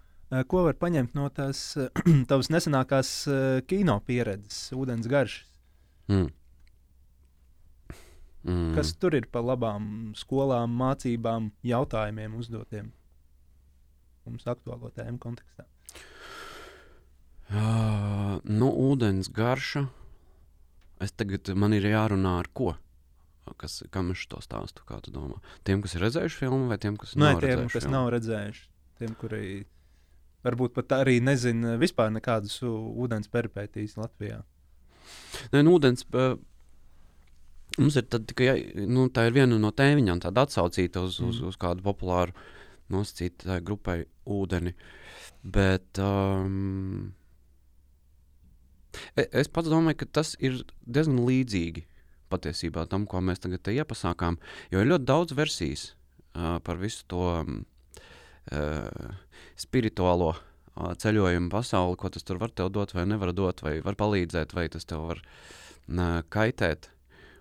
[0.50, 1.62] ko var paņemt no tās
[2.30, 3.14] tavas nesenākās
[3.70, 5.46] kino pieredzes, ūdens garšas?
[6.10, 6.30] Mm.
[8.50, 8.72] Mm.
[8.74, 12.94] Kas tur ir pa labām skolām, mācībām, jautājumiem uzdotiem
[14.30, 15.66] mums aktuālo tēmu kontekstā?
[17.50, 19.88] Uh, nu, ūdens garša.
[21.02, 22.76] Es tagad man ir jārunā ar ko?
[23.58, 24.86] Kas, kam es to stāstu?
[24.88, 25.40] Kā tu domā?
[25.68, 27.74] Tiem, kas ir redzējuši filmu, vai tiem, kas Nē, nav tiem, redzējuši?
[27.76, 27.96] kas filmu?
[27.96, 28.64] nav redzējuši.
[29.00, 29.44] Tiem, kuri
[30.46, 34.42] varbūt pat arī nezina vispār nekādas ūdens peripētīs Latvijā.
[35.54, 36.08] Nē, nu, ūdens.
[36.14, 36.38] Uh,
[37.80, 41.30] Mums ir tikai nu, tā ir viena no tēviņām, tāda atsaucīta uz, mm.
[41.30, 42.34] uz, uz kādu populāru
[42.92, 44.74] nosacītu grupai ūdeni.
[45.46, 47.14] Bet um,
[49.16, 51.86] Es pats domāju, ka tas ir diezgan līdzīgi
[52.30, 54.40] patiesībā tam, ko mēs tagad te iepasākām.
[54.74, 55.90] Jo ir ļoti daudz versijas
[56.36, 57.64] uh, par visu to um,
[58.54, 59.18] uh,
[59.60, 63.98] spirituālo uh, ceļojumu pasauli, ko tas tur var tev dot, vai nevar dot, vai var
[64.00, 66.92] palīdzēt, vai tas tev var uh, kaitēt.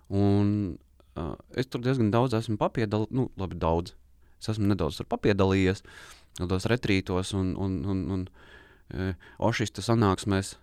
[0.09, 0.77] Un
[1.15, 3.95] uh, es tur diezgan daudz esmu papiedalījies, nu, labi, daudz.
[4.39, 5.83] Es esmu nedaudz papiedalījies,
[6.39, 9.13] tādos retrītos un, un, un, un uh,
[9.49, 10.55] ošista sanāksmēs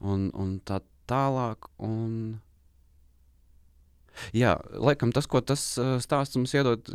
[0.00, 1.68] un, un tā tālāk.
[1.82, 2.40] Un...
[4.36, 6.90] Jā, laikam tas, ko tas uh, stāsts mums iedod,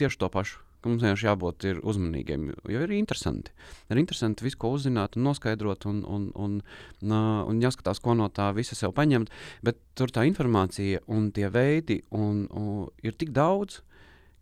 [0.00, 0.62] tieši to pašu.
[0.84, 3.54] Mums vienkārši jābūt uzmanīgiem, jo ir interesanti.
[3.88, 6.58] Ir interesanti visu, ko uzzināt, un noskaidrot, un, un, un,
[7.00, 9.32] un, jāskatās, ko no tā visa sev paņemt.
[9.64, 13.80] Bet tur tā informācija un tie veidi un, un ir tik daudz,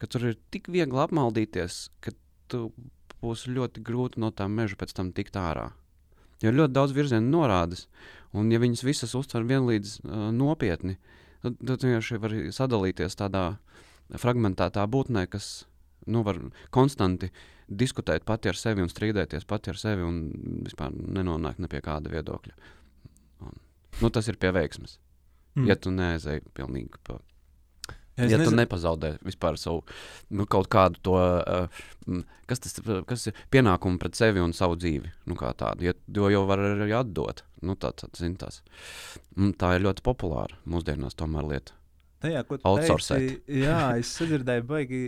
[0.02, 2.10] ka tur ir tik viegli apmaldīties, ka
[3.22, 5.70] būs ļoti grūti no tā meža pēc tam tikt ārā.
[6.42, 7.86] Jo ir ļoti daudz virzienu norādes,
[8.34, 10.96] un ja viņas visas uztver vienlīdz uh, nopietni,
[11.42, 13.44] tad, tad vienkārši var sadalīties tādā
[14.22, 15.64] fragmentētā būtnē, kas
[16.06, 16.38] nu, var
[16.74, 17.30] konstanti
[17.72, 20.22] diskutēt pati ar sevi un strīdēties pati ar sevi un
[20.66, 22.54] vispār nenonākt ne pie kāda viedokļa.
[23.46, 23.58] Un,
[24.00, 24.98] nu, tas ir pie veiksmes.
[25.56, 25.68] Mm.
[25.68, 27.18] Ja tu neaizēji pilnīgi pa
[28.16, 29.82] Es ja tu nezinu- nepazaudē vispār savu
[30.30, 32.74] nu, kaut kādu to, uh, kas tas
[33.08, 36.58] kas ir pienākumu pret sevi un savu dzīvi, nu, kā tādu, ja, jo jau var
[36.58, 37.40] arī atdot.
[37.62, 38.60] Nu, tā, tā, zin, tās.
[39.56, 41.72] Tā ir ļoti populāra mūsdienās tomēr lieta.
[42.20, 45.02] Tajā, ko tu teici, jā, es sadzirdēju, baigi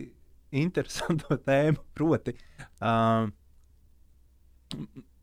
[0.55, 1.83] interesantu tēmu.
[1.99, 2.35] Proti,
[2.81, 3.29] uh,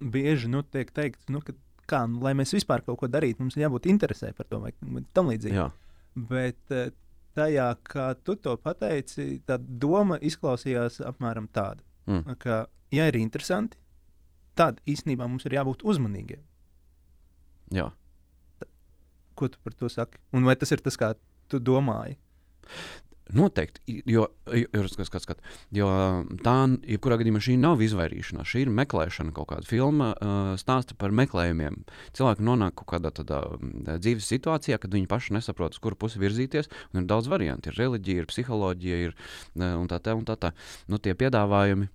[0.02, 1.56] bieži nu, tiek teikts, nu, ka,
[1.90, 4.74] kā, nu, lai mēs vispār kaut ko darītu, mums ir jābūt interesē par to vai
[5.18, 5.58] tam līdzīgi.
[5.58, 5.70] Jā,
[6.32, 6.90] Bet eh,
[7.38, 12.38] tajā, kā tu to pateici, tā doma izklausījās apmēram tāda, mm.
[12.42, 13.80] ka, ja ir interesanti,
[14.58, 16.44] tad īstenībā mums ir jābūt uzmanīgiem.
[17.76, 17.90] jā.
[19.36, 20.20] Ko tu par to saki?
[20.36, 21.14] Un vai tas ir tas, kā
[21.50, 22.18] tu domāji?
[23.32, 25.88] Noteikti, jo, jo, skat, skat, skat, jo
[26.44, 26.56] tā,
[26.90, 28.50] jebkurā gadījumā, šī nav izvairīšanās.
[28.50, 30.10] Šī ir meklēšana, kaut kāda filma
[30.60, 31.78] stāsta par meklējumiem.
[32.18, 33.40] Cilvēki nonāk kaut kādā tādā
[34.02, 36.68] dzīves situācijā, kad viņi paši nesaprot, uz kuru pusi virzīties.
[36.92, 37.72] Ir daudz variantu.
[37.72, 39.16] Ir reliģija, ir psiholoģija, ir
[39.70, 40.36] un tā tā un tā.
[40.42, 40.52] tā.
[40.92, 41.88] Nu, tie piedāvājumi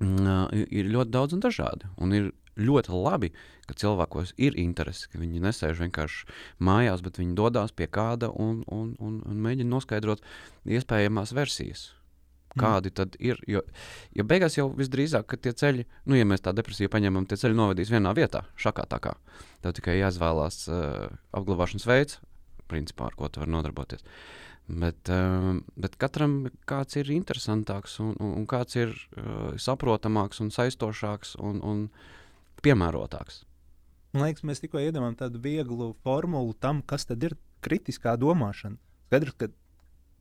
[0.00, 1.94] ir ļoti daudz un dažādi.
[2.00, 3.32] Un ir ļoti labi,
[3.68, 6.26] ka cilvēkos ir interese, ka viņi nesēž vienkārši
[6.66, 10.24] mājās, bet viņi dodas pie kāda un, un, un, un mēģina noskaidrot
[10.68, 11.90] iespējamās versijas.
[12.58, 13.38] Kādi tad ir?
[13.46, 13.62] Jo,
[14.16, 17.54] jo beigās jau visdrīzāk, ka tie ceļi, nu, ja mēs tā depresiju paņemam, tie ceļi
[17.54, 19.14] novadīs vienā vietā, šakā tā kā.
[19.62, 22.18] Tev tikai jāizvēlās uh, apglabāšanas veids,
[22.70, 24.02] principā, ar ko tu vari nodarboties.
[24.70, 30.50] Bet, uh, bet katram kāds ir interesantāks un, un, un kāds ir uh, saprotamāks un
[30.54, 31.86] saistošāks un, un
[32.64, 33.42] piemērotāks.
[34.12, 38.76] Man liekas, mēs tikko iedomājam tādu vieglu formulu tam, kas tad ir kritiskā domāšana.
[39.10, 39.48] Skaidrs, ka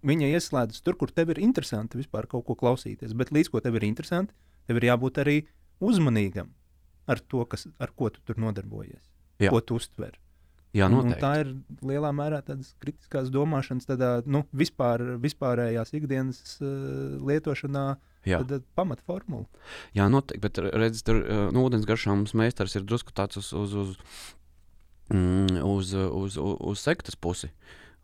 [0.06, 3.76] viņa ieslēdzas tur, kur tev ir interesanti vispār kaut ko klausīties, bet līdz ko tev
[3.80, 4.34] ir interesanti,
[4.70, 5.38] tev ir jābūt arī
[5.82, 6.52] uzmanīgam
[7.10, 9.02] ar to, kas, ar ko tu tur nodarbojies,
[9.42, 9.50] Jā.
[9.50, 10.20] ko tu uztver.
[10.78, 11.22] Jā, Un- un noteikti.
[11.24, 11.48] tā ir
[11.82, 18.42] lielā mērā tādas kritiskās domāšanas, tādā nu, vispār, vispārējās ikdienas uh, lietošanā, Jā.
[18.44, 19.46] tad pamatformula.
[19.96, 20.42] Jā, noteikti.
[20.44, 23.94] Bet redziet, tur uh, nu, ūdens garšā mums meistars ir drusku tāds uz, uz, uz,
[25.14, 27.52] mm, uz, uz, uz, uz sektas pusi.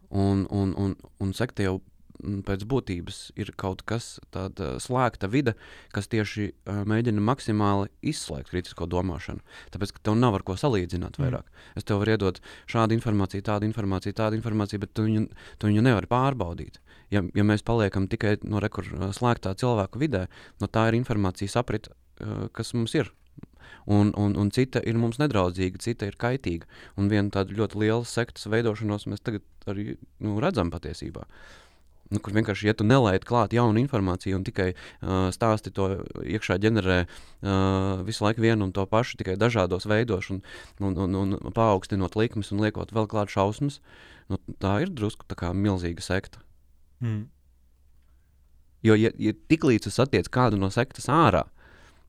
[0.09, 1.79] Un, un, un, un sekta jau
[2.23, 5.55] mm, pēc būtības ir kaut kas tāds slēgta vide,
[5.91, 9.43] kas tieši uh, mēģina maksimāli izslēgt kritisko domāšanu.
[9.73, 11.25] Tāpēc, ka tev nav ar ko salīdzināt Mm.
[11.25, 11.49] vairāk.
[11.49, 11.75] Mm.
[11.81, 12.39] Es tev varu iedot
[12.71, 15.27] šādu informāciju, tādu informāciju, tādu informāciju, bet tu viņu,
[15.59, 16.79] tu viņu nevari pārbaudīt.
[17.13, 20.25] Ja, ja mēs paliekam tikai no rekur, uh, slēgtā cilvēku vidē,
[20.61, 23.11] no tā ir informācijas aprite, uh, kas mums ir.
[23.85, 26.65] Un, un, un cita ir mums nedraudzīga, cita ir kaitīga.
[26.97, 31.25] Un viena tāda ļoti liela sektas veidošanos mēs tagad arī nu, redzam patiesībā.
[32.13, 35.87] Nu, kur vienkārši, ja tu nelaidi klāt jaunu informāciju un tikai uh, stāsti to
[36.21, 40.43] iekšā ģenerē uh, visu laiku vienu un to pašu, tikai dažādos veidos, un,
[40.85, 43.79] un, un, un paaugstinot likmes un liekot vēl klāt šausmas,
[44.29, 46.44] nu, tā ir drusku tā kā milzīga sekta.
[47.03, 47.25] Mm.
[48.85, 51.45] Jo, ja, ja tiklīdz tu satiec kādu no sektas ārā,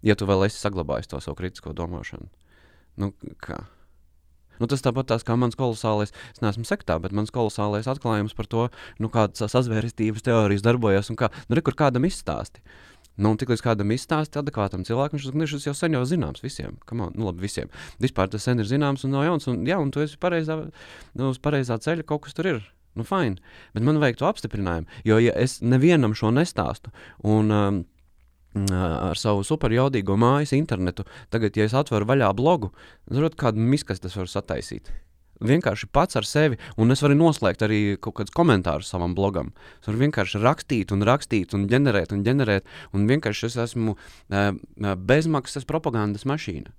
[0.05, 2.29] ja tu vēl esi saglabājis to savu kritisko domāšanu,
[3.01, 3.63] nu, kā?
[4.61, 8.49] Nu, tas tāpat tās kā mans kolosālais, es neesmu sektā, bet mans kolosālais atklājums par
[8.49, 8.69] to,
[9.03, 12.63] nu, kādas sazvērestības teorijas darbojas un kā, nu, re, kur kādam izstāsti.
[13.17, 16.43] Nu, un tiklīdz kādam izstāsti adekvātam cilvēkam, viņš saka, "Nu, šis jau sen jau zināms
[16.45, 16.77] visiem.
[16.93, 17.71] On, nu, labi, visiem.
[17.99, 19.49] Vispār tas sen ir zināms un nav jauns.
[19.49, 20.71] Un, jā, un tu esi pareizā,
[21.15, 22.76] nu, uz pareizā ceļa, kaut kas tur ir.
[22.97, 23.37] Nu, fine.
[23.77, 24.89] Bet man vajag to apstiprinājumu.
[25.05, 26.93] Jo, ja es nevienam šo nestāstu,
[27.29, 27.81] un um,
[28.57, 32.73] ar savu superjaudīgo mājas internetu, tagad, ja es atveru vaļā blogu,
[33.11, 34.93] tad kādu miskas tas var sataisīt.
[35.37, 39.53] vienkārši pats ar sevi, un es varu noslēgt arī kaut kādus komentārus savam blogam.
[39.83, 42.65] Es varu vienkārši rakstīt, un rakstīt, un ģenerēt, un ģenerēt,
[42.97, 44.53] un vienkārši es esmu uh,
[44.97, 46.73] bezmaksas propagandas mašīna.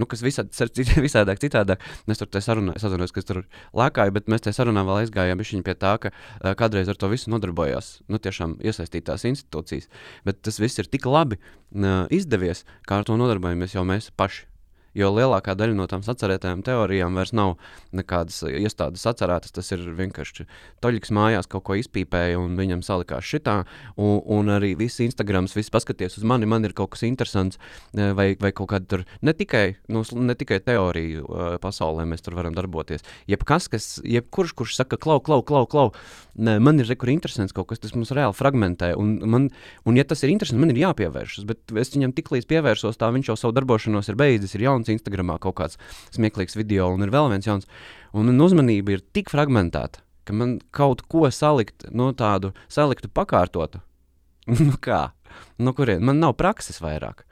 [0.00, 1.82] Nu, kas visādi, visādāk, citādāk.
[2.08, 3.42] Mēs tur sarunājām, es atceros, ka es tur
[3.76, 7.32] lēkāju, bet mēs tajā sarunā vēl aizgājām pie tā, ka uh, kādreiz ar to visu
[7.32, 8.00] nodarbojās.
[8.08, 9.90] Nu, tiešām iesaistītās institūcijas.
[10.24, 14.51] Bet tas viss ir tik labi uh, izdevies, kā ar to nodarbojamies jau mēs paši.
[14.98, 17.54] Jo lielākā daļa no tām sacerētajām teorijām vairs nav
[17.96, 19.54] nekādas iestādes atcerētas.
[19.56, 20.44] Tas ir vienkārši
[20.84, 23.62] toļiks mājās kaut ko izpīpēja un viņam salikās šitā.
[23.96, 27.60] Un, un arī viss Instagrams, viss paskaties uz mani, man ir kaut kas interesants.
[27.96, 32.24] E, vai, vai kaut kāda tur ne tikai, nu, ne tikai teorija e, pasaulē mēs
[32.26, 33.06] tur varam darboties.
[33.30, 35.88] Jebkas, kas, jebkurš, kurš saka, klau, klau, klau, klau,
[36.36, 38.92] ne, man ir rekur interesants kaut kas, tas mums reāli fragmentē.
[39.00, 39.48] Un, man,
[39.88, 41.48] un ja tas ir interesants, man ir jāpievēršas.
[41.48, 44.81] Bet es viņam tik līdz pievērsos, tā viņš jau savu darbošanos ir beidzis, ir jauns
[44.82, 45.78] jauns Instagramā, kaut kāds
[46.14, 47.68] smieklīgs video, un ir vēl viens jauns.
[48.12, 53.80] Un man uzmanība ir tik fragmentēta, ka man kaut ko salikt, no tādu saliktu pakārtotu.
[54.58, 55.12] nu kā?
[55.58, 56.02] No kurien?
[56.04, 57.24] Man nav prakses vairāk.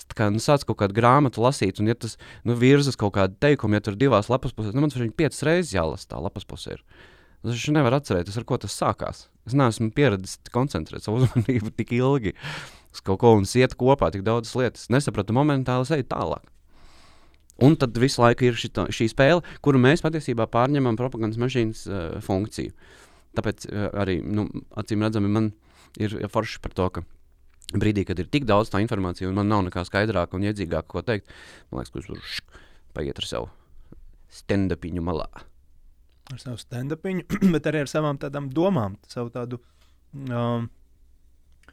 [0.00, 2.16] Es kā nu, sācu kaut kādu grāmatu lasīt, un, ja tas
[2.48, 5.76] nu, virzas kaut kādu teikumu, ja tur divās lapas pusēs, nu, man tas piecas reizes
[5.76, 6.74] jālasa tā lapas pusē.
[6.74, 6.82] Ir.
[7.42, 9.26] Es taču nevaru atcerēties, ar ko tas sākās.
[9.46, 12.34] Es neesmu pieradis koncentrēt savu uzmanību tik ilgi
[12.92, 14.86] uz kaut ko un iet kopā tik daudzas lietas.
[14.86, 16.44] Es nesapratu momentāli, eju tālāk.
[17.62, 22.04] Un tad visu laiku ir šita, šī spēle, kuru mēs patiesībā pārņemam propagandas mašīnas uh,
[22.24, 22.72] funkciju.
[23.36, 24.48] Tāpēc uh, arī, nu,
[24.80, 25.50] acīm redzami, man
[26.00, 27.04] ir forši par to, ka
[27.76, 31.04] brīdī, kad ir tik daudz tā informācija, un man nav nekā skaidrāka un iedzīgāka, ko
[31.06, 31.30] teikt,
[31.70, 32.62] man liekas, ka tur
[32.96, 33.50] paiet ar savu
[34.32, 35.28] stand-upiņu malā.
[36.32, 39.60] Ar savu stand-upiņu, bet arī ar savām tādām domām, savu tādu.
[40.12, 40.68] Um,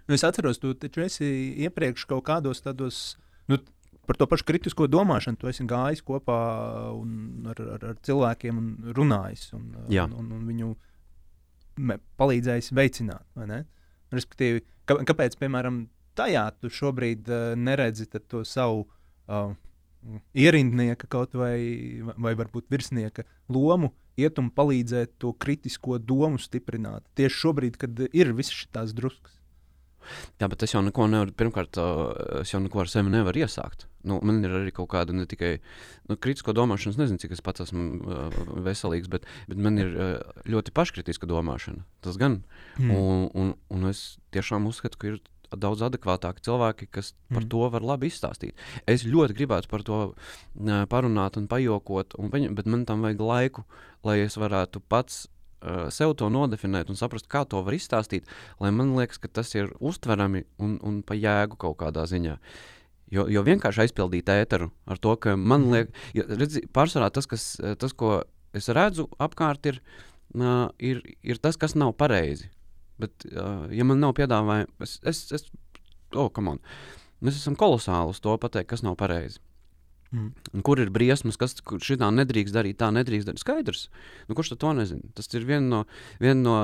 [0.08, 1.30] nu es atceros, tu taču esi
[1.66, 3.18] iepriekš kaut kādos tādos.
[3.50, 3.60] Nu,
[4.10, 5.38] par to pašu kritisko domāšanu.
[5.38, 6.40] Tu esi gājis kopā
[7.54, 9.52] ar, ar, ar cilvēkiem un runājis.
[9.54, 10.08] Un, Jā.
[10.10, 10.74] un, un, un viņu
[12.18, 13.26] palīdzējis veicināt.
[14.10, 15.84] Respektīvi, kā, kāpēc, piemēram,
[16.18, 18.88] tajā tu šobrīd uh, neredzi to savu
[19.30, 19.54] uh,
[20.34, 27.06] ierindnieka kaut vai, vai varbūt virsnieka lomu, iet un palīdzēt to kritisko domu stiprināt.
[27.20, 29.39] Tieši šobrīd, kad ir visas šīs druskas.
[30.40, 31.36] Jā, bet es jau neko nevaru.
[31.40, 31.80] Pirmkārt,
[32.42, 33.88] es jau neko ar sevi nevaru iesākt.
[34.08, 35.58] Nu, man ir arī kaut kāda ne tikai
[36.08, 39.92] nu, kritisko domāšana, es nezinu, cik es pats esmu uh, veselīgs, bet, bet man ir
[39.92, 40.14] uh,
[40.48, 41.84] ļoti paškritiska domāšana.
[42.06, 42.40] Tas gan.
[42.78, 42.94] Mm.
[42.96, 44.04] Un, un, un es
[44.36, 45.20] tiešām uzskatu, ka ir
[45.50, 47.36] daudz adekvātāki cilvēki, kas mm.
[47.36, 48.56] par to var labi izstāstīt.
[48.88, 50.00] Es ļoti gribētu par to
[50.92, 53.66] parunāt un pajokot, un, bet man tam vajag laiku,
[54.08, 55.26] lai es varētu pats
[55.94, 58.28] sev to nodefinēt un saprast, kā to var izstāstīt,
[58.64, 62.38] lai man liekas, ka tas ir uztverami un, un pa jēgu kaut kādā ziņā.
[63.10, 67.50] Jo, jo vienkārši aizpildīt ēteru ar to, ka man liekas, redzi, pārsvarā tas, kas,
[67.82, 68.20] tas, ko
[68.56, 69.82] es redzu apkārt, ir,
[70.38, 72.52] uh, ir, ir tas, kas nav pareizi.
[73.00, 73.26] Bet,
[73.72, 75.46] ja man nav piedāvājumi, es, es, es
[76.14, 76.64] oh, come on,
[77.24, 79.40] mēs esam kolosāli uz to pateikt, kas nav pareizi.
[80.10, 80.62] Mm.
[80.66, 81.54] Kur ir briesmas, kas
[81.86, 83.42] šitā nedrīkst darīt, tā nedrīkst darīt?
[83.44, 83.84] Skaidrs.
[84.26, 85.06] Nu, kurš to nezina?
[85.14, 85.82] Tas ir viena no,
[86.22, 86.56] vien no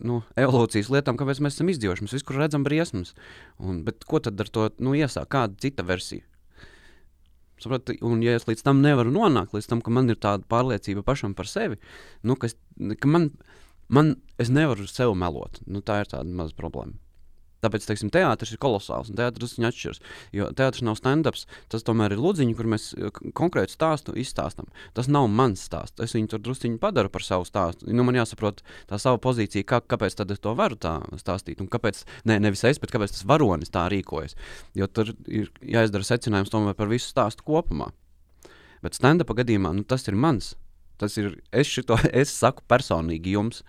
[0.00, 2.06] nu, evolūcijas lietām, kāpēc mēs esam izdzīvojuši.
[2.06, 3.12] Mēs visur redzam briesmas.
[3.60, 5.28] Un, bet ko tad ar to nu, iesākt?
[5.36, 6.24] Kāda cita versija?
[7.60, 11.04] Sapratu, un, ja es līdz tam nevaru nonākt, līdz tam, ka man ir tāda pārliecība
[11.06, 11.78] pašam par sevi,
[12.26, 12.56] nu, ka, es,
[13.00, 13.30] ka man,
[13.92, 15.60] man, es nevaru sev melot.
[15.68, 16.96] Nu, tā ir tāda maza problēma.
[17.64, 20.02] Tāpēc, teiksim, teātris ir kolosāls un teātris viņa atšķiras.
[20.36, 24.68] Jo teātris nav stand-ups, tas tomēr ir ludziņš, kur mēs eh, konkrētu stāstu izstāstām.
[24.96, 26.02] Tas nav mans stāsts.
[26.04, 27.88] Es viņu tur druskuļi padaru par savu stāstu.
[27.88, 31.64] Nu, man jāsaprot tā sava pozīcija, kā, kāpēc tad es to varu tā stāstīt.
[31.64, 34.36] Un kāpēc, ne, nevis es, bet kāpēc tas varonis tā rīkojas.
[34.76, 37.90] Jo tur ir jāizdara secinājums tomēr par visu stāstu kopumā.
[38.84, 40.52] Bet stand-up gadījumā nu, tas ir mans.
[41.00, 43.64] Tas ir es, šito, es saku personīgi jums.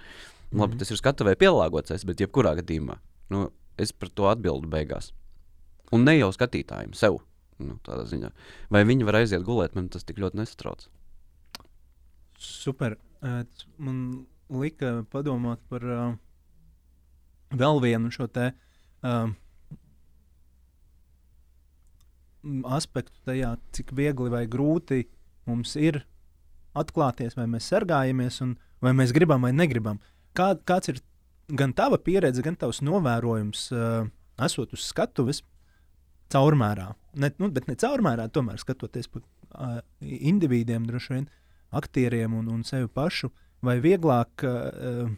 [0.52, 0.80] Labi, mm -hmm.
[0.80, 3.00] tas ir skatuvēji pielāgots, bet jebkurā gadījumā.
[3.30, 3.50] Nu,
[3.82, 5.12] es par to atbildu beigās.
[5.94, 7.22] Un ne jau skatītājiem, sev.
[7.62, 7.78] Nu,
[8.70, 10.88] Vai viņi var aiziet gulēt, man tas tik ļoti nesatrauc.
[12.38, 12.98] Super.
[13.22, 16.10] Man lika padomāt par uh,
[17.56, 19.32] vēl vienu šo te uh,
[22.76, 25.06] aspektu tajā, cik viegli vai grūti
[25.50, 26.04] mums ir
[26.78, 30.02] atklāties, vai mēs sargājamies, un vai mēs gribam vai negribam.
[30.36, 31.00] Kā, kāds ir
[31.48, 34.08] gan tava pieredze, gan tavs novērojums, uh,
[34.46, 35.44] esot uz skatuves,
[36.34, 36.90] caurmērā,
[37.22, 41.28] ne, nu, bet ne caurmērā, tomēr skatoties pa uh, individiem, droši vien,
[41.76, 43.30] aktieriem un, un sevi pašu,
[43.66, 45.12] vai vieglāk, uh,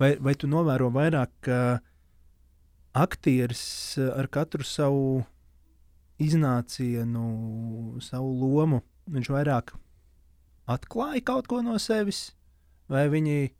[0.00, 1.60] vai, vai tu novēro vairāk, ka
[2.98, 5.24] aktieris ar katru savu
[6.22, 7.26] iznācienu,
[8.02, 9.74] savu lomu, viņš vairāk
[10.68, 12.32] atklāja kaut ko no sevis,
[12.90, 13.52] vai viņi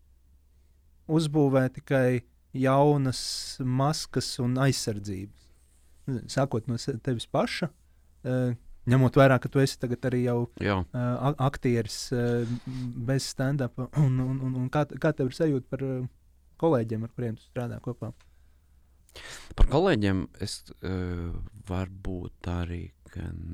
[1.08, 2.22] uzbūvē tikai
[2.56, 3.20] jaunas
[3.60, 5.44] maskas un aizsardzības.
[6.32, 8.54] Sākot no tevis paša, uh,
[8.88, 10.78] ņemot vērā, ka tu esi arī jau Jā.
[10.80, 12.48] uh, aktieris uh,
[13.08, 15.84] bez stand-up, un, un, un, un kā, kā tev ir sajūta par
[16.58, 18.12] kolēģiem, ar kuriem tu strādā kopā?
[19.58, 21.34] Par kolēģiem es uh,
[21.68, 22.84] varbūt arī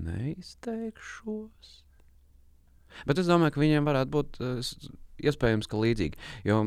[0.05, 1.71] neizteikšos.
[3.09, 4.73] Bet es domāju, ka viņiem varētu būt uh,
[5.23, 6.21] iespējams, ka līdzīgi.
[6.49, 6.63] Jo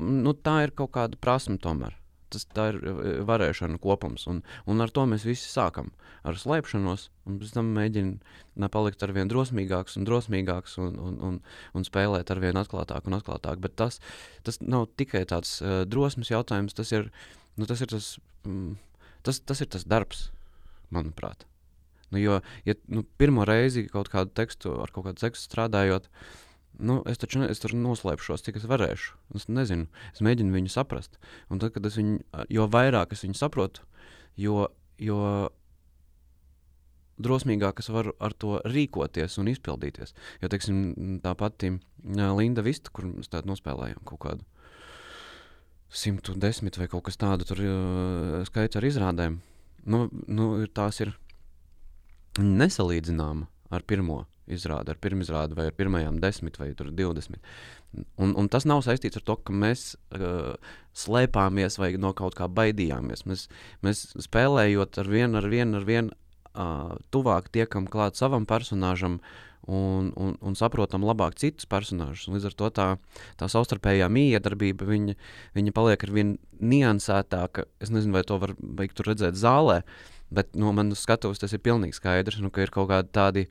[0.00, 1.96] nu, tā ir kaut kāda prasme tomēr.
[2.30, 2.76] Tas ir
[3.26, 5.88] varēšana kopums, un, un ar to mēs visi sākam.
[6.22, 11.40] Ar slēpšanos, un pēc tam mēģinām palikt ar vien drosmīgāks un drosmīgāks, un, un, un,
[11.74, 13.58] un spēlēt ar vien atklātāk un atklātāk.
[13.64, 13.98] Bet tas,
[14.46, 17.10] tas nav tikai tāds uh, drosmes jautājums, tas ir,
[17.58, 18.12] nu, tas, ir tas,
[18.46, 18.76] mm,
[19.26, 20.28] tas, tas ir tas darbs,
[20.94, 21.48] manuprāt.
[22.10, 26.06] Nu, jo, ja nu, pirmo reizi kaut kādu tekstu, ar kaut kādu tekstu strādājot,
[26.80, 29.14] nu, es taču ne, es tur noslēpšos, cik es varēšu.
[29.38, 31.18] Es nezinu, es mēģinu viņu saprast.
[31.52, 32.20] Un tad, kad es viņu,
[32.52, 33.84] jo vairāk es viņu saprotu,
[34.40, 34.66] jo,
[35.00, 35.20] jo
[37.20, 40.14] drosmīgāk es varu ar to rīkoties un izpildīties.
[40.42, 41.74] Jo, teiksim, tā pati
[42.04, 44.48] Linda Vista, kur mēs tādu nospēlējām kaut kādu
[45.90, 47.62] 110 vai kaut kas tādu, tur
[48.48, 49.40] skaits ar izrādēm.
[49.90, 51.14] Nu, nu, tās ir
[52.38, 57.42] nesalīdzināma ar pirmo izrādi, ar pirmizrādi vai ar pirmajām desmit vai divdesmit.
[58.20, 60.54] Un, un tas nav saistīts ar to, ka mēs uh,
[60.98, 63.26] slēpāmies vai no kaut kā baidījāmies.
[63.30, 63.46] Mēs,
[63.86, 69.20] mēs spēlējot ar vienu, ar vienu, ar vienu uh, tuvāk tiekam klāt savam personāžam
[69.70, 72.30] un, un, un saprotam labāk citus personāžus.
[72.32, 72.88] Līdz ar to tā,
[73.38, 75.18] tā savstarpējā miedarbība viņa,
[75.58, 77.68] viņa paliek ar vien niansētāka.
[77.82, 78.56] Es nezinu, vai to var
[79.06, 79.82] redzēt zālē.
[79.84, 83.48] Uh, Bet no manas skatuves tas ir pilnīgi skaidrs, nu, ka ir kaut kādi tādi.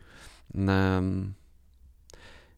[0.55, 0.80] Ne,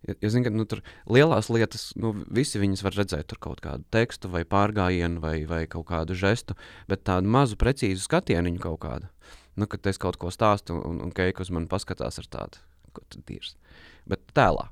[0.01, 0.65] Ja, ja zin, ka, nu,
[1.13, 5.59] lielās lietas, nu, visi viņas var redzēt, tur kaut kādu tekstu, vai pārgājienu, vai, vai
[5.69, 6.57] kaut kādu žestu,
[6.89, 9.11] bet tādu mazu, precīzu skatienu kaut kādu.
[9.59, 12.63] Nu, kad es kaut ko stāstu, un, un Keika uz mani paskatās ar tādu,
[12.95, 13.53] ko tu dirzi.
[14.09, 14.72] Bet tēlā.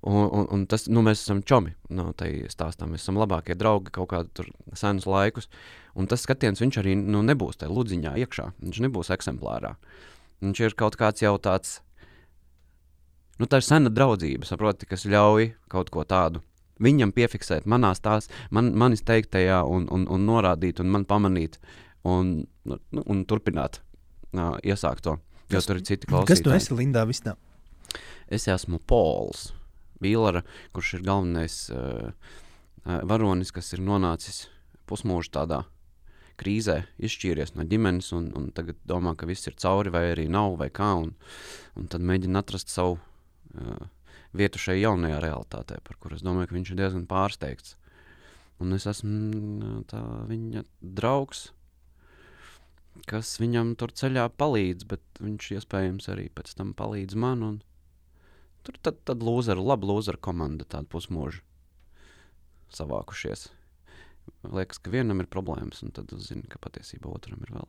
[0.00, 2.88] Un, un, un tas, nu, mēs esam čomi no tai stāstā.
[2.88, 4.48] Mēs esam labākie draugi kaut kādus
[4.78, 5.50] senus laikus.
[5.98, 8.46] Un tas skatiens viņš arī nu, nebūs tajā ludziņā iekšā.
[8.64, 9.74] Viņš nebūs eksemplārā.
[10.40, 11.80] Viņš ir kaut kāds jau tāds.
[13.40, 16.42] Nu, tā ir sena draudzība, saproti, kas ļauj kaut ko tādu
[16.80, 21.58] viņam piefiksēt manās tās, man, manis teiktajā, un, un, un norādīt, un man pamanīt,
[22.08, 23.80] un, nu, nu un turpināt,
[24.32, 25.18] uh, iesākt to.
[25.50, 26.30] Jo kas, tur ir citi klausītāji.
[26.30, 27.36] Kas tu esi Lindā Vistā?
[28.30, 29.50] Es esmu Pols.
[30.02, 30.44] Bīlera,
[30.76, 32.10] kurš ir galvenais uh,
[32.84, 34.46] varonis, kas ir nonācis
[34.90, 35.60] pusmūža tādā
[36.40, 40.56] krīzē, izšķīries no ģimenes un, un tagad domā, ka viss ir cauri vai arī nav
[40.60, 41.12] vai kā, un,
[41.76, 43.84] un tad mēģina atrast savu uh,
[44.36, 47.76] vietu šajā jaunajā realitātē, par kuru es domāju, ka viņš ir diezgan pārsteigts.
[48.60, 51.48] Un es esmu tā viņa draugs,
[53.08, 57.44] kas viņam tur ceļā palīdz, bet viņš iespējams arī pēc tam palīdz man.
[57.46, 57.56] Un,
[58.66, 61.40] Tur tad, tad lūzeru, laba lūzeru komanda, tāda pusmūža
[62.76, 63.48] savākušies.
[64.46, 67.68] Liekas, ka vienam ir problēmas, un tad uzzini, ka patiesībā otram ir vēl.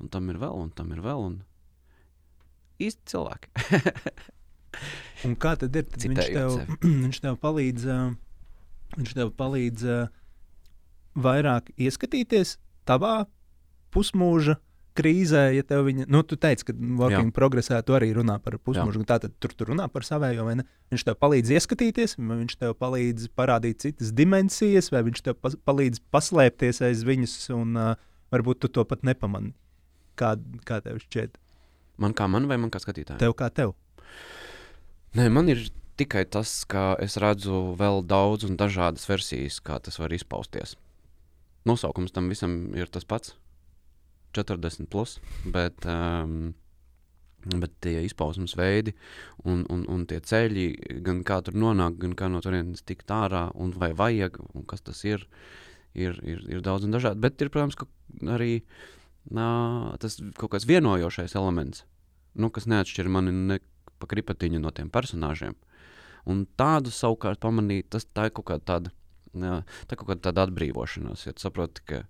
[0.00, 1.26] Un tam ir vēl, un tam ir vēl.
[1.26, 1.34] Un...
[2.80, 3.50] Īsti cilvēki.
[5.28, 5.86] un kā tad ir?
[5.90, 6.56] Tad viņš, tev,
[7.04, 7.90] viņš tev palīdz,
[8.96, 9.86] viņš tev palīdz
[11.20, 12.56] vairāk ieskatīties
[12.88, 13.24] tavā
[13.94, 14.56] pusmūža
[15.00, 17.36] krīzē, ja tev viņa, nu, tu teici, ka working Jā.
[17.36, 20.66] progresā tu arī runā par pusmužu, tātad tur tu runā par savējo, vai ne?
[20.92, 25.56] Viņš tev palīdz ieskatīties, vai viņš tev palīdz parādīt citas dimensijas, vai viņš tev pas,
[25.68, 27.92] palīdz paslēpties aiz viņas, un uh,
[28.34, 29.54] varbūt tu to pat nepamani.
[30.20, 30.34] Kā,
[30.68, 31.40] kā tev šķiet?
[32.00, 33.20] Man kā man vai man kā skatītājam?
[33.22, 33.74] Tev kā tev?
[35.16, 35.66] Nē, man ir
[36.00, 40.76] tikai tas, ka es redzu vēl daudz un dažādas versijas, kā tas var izpausties.
[41.68, 43.34] Nosaukums tam visam ir tas pats
[44.36, 45.16] 40, plus,
[45.54, 46.52] bet, um,
[47.50, 48.94] bet tie izpausmes veidi
[49.44, 50.66] un, un, un tie ceļi,
[51.06, 54.84] gan kā tur nonākt, gan kā no turienes tikt ārā, un vai vajag, un kas
[54.86, 55.26] tas ir,
[55.94, 57.22] ir, ir, ir daudz un dažādi.
[57.22, 57.78] Bet ir, protams,
[58.28, 58.60] arī
[59.34, 59.48] nā,
[60.02, 61.84] tas kaut kāds vienojošais elements,
[62.38, 63.60] nu, kas neatšķir mani ne
[64.00, 65.56] pa kripatiņu no tiem personāžiem.
[66.30, 68.92] Un tādu savukārt pamanīt, tas tā ir kaut kāda tāda,
[69.88, 72.02] tā kaut kāda tāda atbrīvošanās, ja tu saproti, ka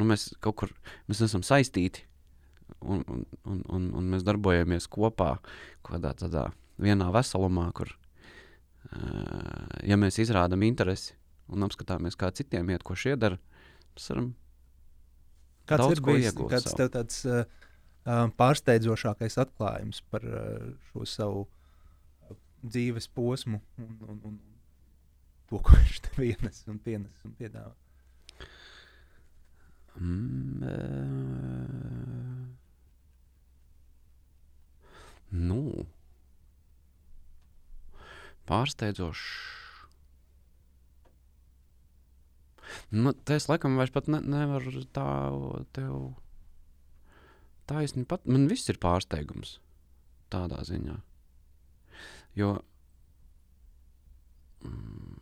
[0.00, 0.74] nu, mēs kaut kur
[1.10, 2.06] mēs esam saistīti
[2.80, 5.34] un, un, un, un, un mēs darbojamies kopā
[5.86, 6.48] kādā tādā
[6.80, 11.16] vienā veselumā, kur uh, ja mēs izrādām interesi
[11.50, 13.40] un apskatāmies, kā citiem iet, ko šie dara,
[13.96, 14.30] mēs varam
[15.70, 17.44] Kāds ir bijis kāds tev tāds uh,
[18.40, 21.44] pārsteidzošākais atklājums par uh, šo savu
[22.64, 24.40] dzīves posmu un, un, un
[25.50, 27.72] to, ko viņš tev ienes un pienes un piedāvā.
[30.00, 32.46] Mm, uh,
[35.36, 35.84] nu,
[38.48, 39.58] pārsteidzoši.
[42.94, 45.06] Nu, tā es laikam vairs pat ne, nevaru tā
[45.76, 45.94] tev
[47.70, 48.24] taisni pat.
[48.26, 49.58] Man viss ir pārsteigums
[50.32, 50.96] tādā ziņā.
[52.38, 52.54] Jo.
[54.64, 55.20] Mm,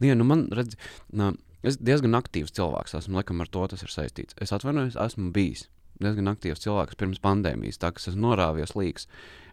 [0.00, 0.76] Jā, nu man redz,
[1.16, 1.30] nā,
[1.66, 3.18] es diezgan aktīvs cilvēks esmu.
[3.20, 4.36] Laikam ar to tas ir saistīts.
[4.40, 5.68] Es atvainojos, esmu bijis
[6.00, 9.06] diezgan aktīvs cilvēks pirms pandēmijas, tā kā es esmu norāvies līks.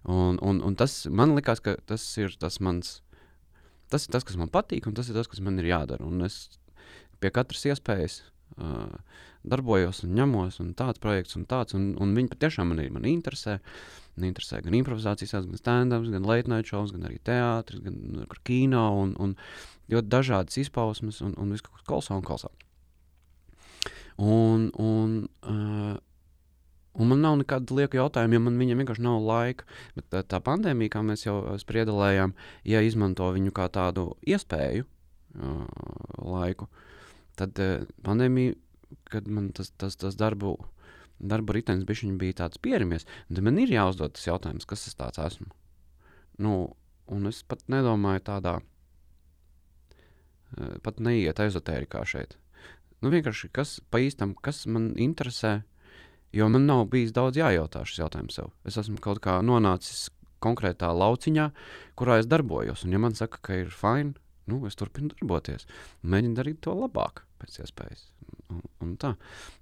[0.08, 3.02] Un, un, un tas man likās, ka tas ir tas mans.
[3.92, 6.08] Tas ir tas, kas man patīk, un tas ir tas, kas man ir jādara.
[6.08, 6.48] Un es
[7.24, 8.20] pie katras iespējas
[8.60, 8.96] uh,
[9.52, 13.60] darbojos un ņemos, un tāds projekts, un tāds, un, un viņi patiešām man, man interesē.
[14.18, 18.24] Man interesē gan improvizācijas, gan stand-ups, gan late night shows, gan arī teātris, gan nu,
[18.48, 19.36] kino, un, un
[19.94, 22.50] ļoti dažādas izpausmes, un, un viss kaut kas kolosā un kolosā.
[24.18, 25.94] Un, un, uh,
[26.98, 29.68] un man nav nekāda lieka jautājuma, jo man viņam vienkārši nav laika.
[29.94, 32.34] Bet tā, tā pandēmija, kā mēs jau spriedelējām,
[32.66, 35.68] ja izmanto viņu kā tādu iespēju uh,
[36.26, 36.72] laiku,
[37.38, 38.58] tad uh, pandēmija
[39.12, 40.56] kad man tas, tas, tas darbu,
[41.20, 41.88] darba ritenis
[42.20, 45.50] bija tāds pieramies, tad man ir jāuzdod tas jautājums, kas es tāds esmu.
[46.38, 46.76] Nu,
[47.08, 48.60] un es pat nedomāju tādā,
[50.58, 52.38] eh, pat neiet ezotērikā šeit.
[53.02, 55.64] Nu, vienkārši kas pa īstam, kas man interesē,
[56.34, 58.52] jo man nav bijis daudz jājautā šis jautājums sev.
[58.66, 60.10] Es esmu kaut kā nonācis
[60.44, 61.52] konkrētā lauciņā,
[61.98, 64.16] kurā es darbojos, un ja man saka, ka ir fini,
[64.52, 65.68] nu, es turpinu darboties,
[66.04, 68.08] mēģinu darīt to labāk pēc iespējas.
[68.48, 69.14] Un, un tā.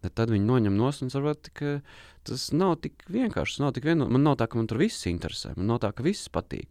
[0.03, 1.79] Bet tad viņi noņem no un saprot, ka
[2.27, 3.61] tas nav tik vienkārši.
[3.63, 4.07] Nav tik vieno...
[4.11, 6.69] Man nav tā, ka man tur viss interesē, man nav tā, ka viss patīk.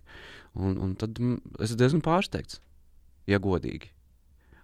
[0.55, 2.61] Un, un tad es esmu diezgan pārsteigts,
[3.31, 3.91] ja godīgi.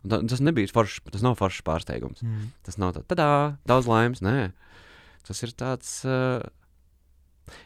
[0.01, 2.23] Tā, tas nebija foršs, tas nav foršs pārsteigums.
[2.25, 2.53] Mm.
[2.65, 3.27] Tas nav tāds, tādā,
[3.69, 4.53] daudz laimes, nē.
[5.27, 6.41] Tas ir tāds, uh,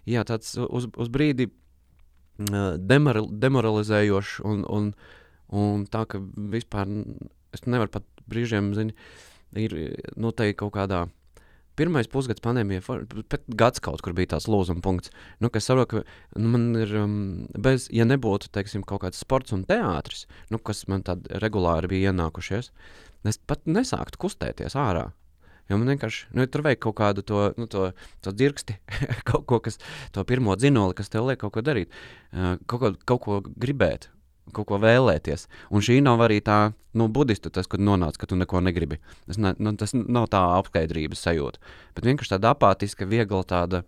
[0.09, 4.91] jā, tāds uz, uz brīdi uh, demoral, demoralizējošs un, un,
[5.53, 6.20] un tā, ka
[6.55, 6.88] vispār
[7.55, 8.97] es nevaru pat brīžiem, zini,
[9.59, 9.76] ir
[10.16, 11.05] noteikti kaut kādā.
[11.74, 12.84] Pirmais pusgads pandēmijā,
[13.32, 15.11] pēc gads kaut kur bija tāds lūzuma punkts.
[15.42, 17.16] Nu, es saprotu, ka nu, man ir, um,
[17.51, 22.12] bez, ja nebūtu, teiksim, kaut kāds sports un teātris, nu, kas man tad regulāri bija
[22.12, 22.70] ienākušies,
[23.26, 25.09] es pat nesāktu kustēties ārā.
[25.66, 27.88] Jo man vienkārši, nu, tur vajag kaut kādu to, nu, to,
[28.22, 28.78] to dzirksti,
[29.32, 29.82] kaut ko, kas,
[30.14, 31.90] to pirmo dzinoli, kas tev liek kaut ko darīt,
[32.36, 34.12] uh, kaut ko, kaut ko gribēt
[34.53, 35.47] kaut ko vēlēties.
[35.72, 39.01] Un šī nav arī tā, nu, budistu tas, kad nonāca, ka tu neko negribi.
[39.26, 41.62] Tas, ne, nu, tas nav tā apskaidrības sajūta.
[41.97, 43.84] Bet vienkārši tāda apātiska, viegla tāda.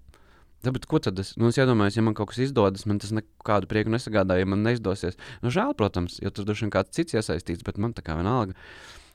[0.64, 3.68] Tāpēc, ko tad es, nu, es iedomājos, ja man kaut kas izdodas, man tas nekādu
[3.70, 5.18] prieku nesagādā, ja man neizdosies.
[5.44, 8.57] Nu, žēl, protams, jo tur droši vien kāds cits iesaistīts, bet man tā kā vienalga.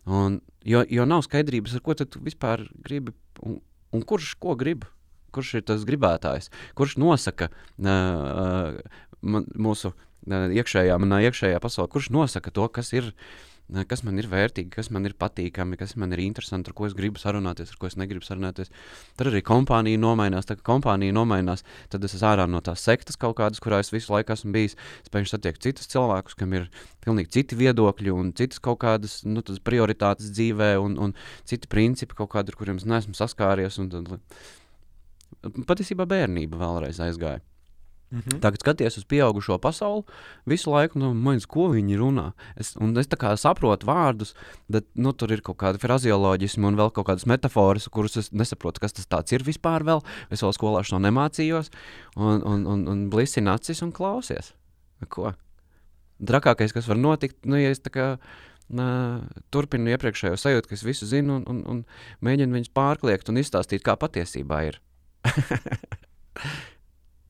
[0.05, 3.13] Un, jo, jo nav skaidrības, ar ko tu vispār gribi
[3.43, 3.59] un,
[3.91, 4.85] un kurš ko grib.
[5.31, 6.49] Kurš ir tas gribētājs?
[6.75, 8.79] Kurš nosaka uh,
[9.21, 9.93] man, mūsu
[10.27, 13.15] iekšējā, manā iekšējā pasaulē, kurš nosaka to, kas ir.
[13.87, 16.95] Kas man ir vērtīgi, kas man ir patīkami, kas man ir interesanti, ar ko es
[16.97, 18.67] gribu sarunāties, ar ko es negribu sarunāties.
[19.15, 20.49] Tad arī kompānija nomainās.
[20.49, 23.93] Tā kā kompānija nomainās, tad es esmu ārā no tās sektas kaut kādas, kurā es
[23.93, 24.75] visu laiku esmu bijis.
[25.07, 26.67] Spēju satiekt citus cilvēkus, kam ir
[27.05, 31.15] pilnīgi citi viedokļi un citas kaut kādas nu, prioritātes dzīvē, un, un
[31.47, 33.79] citi principi, kaut kādi, ar kuriem es neesmu saskāries.
[33.79, 34.11] Un, tad,
[35.69, 37.39] patiesībā bērnība vēlreiz aizgāja.
[38.11, 38.39] Mm -hmm.
[38.39, 40.03] Tagad skaties uz pieaugušo pasauli,
[40.45, 42.31] visu laiku, nu, manis, ko viņi runā.
[42.57, 44.35] Es, es saprotu vārdus,
[44.67, 48.79] bet nu, tur ir kaut kāda frazioloģisma un vēl kaut kādas metafāras, kuras es nesaprotu,
[48.81, 49.83] kas tas ir vispār.
[49.83, 50.03] Vēl.
[50.29, 51.71] Es vēl skolā to nemācījos,
[52.15, 54.53] un, un, un, un blisina acis un klausies.
[55.07, 55.33] Ko?
[56.19, 58.17] Trakākais, kas var notikt, nu, ja es tā kā.
[59.51, 61.85] Turpinu iepriekšējo sajūtu, ka es visu zinu, un, un, un
[62.21, 64.81] mēģinu viņus pārkliegt un izstāstīt, kā patiesībā ir.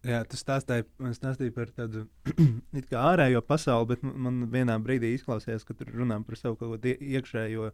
[0.02, 2.08] Jā, tas stāstīja, stāstīja par tādu
[3.12, 7.68] ārējo pasauli, bet man vienā brīdī izklausījās, ka tur runā par savu kaut kādu iekšējo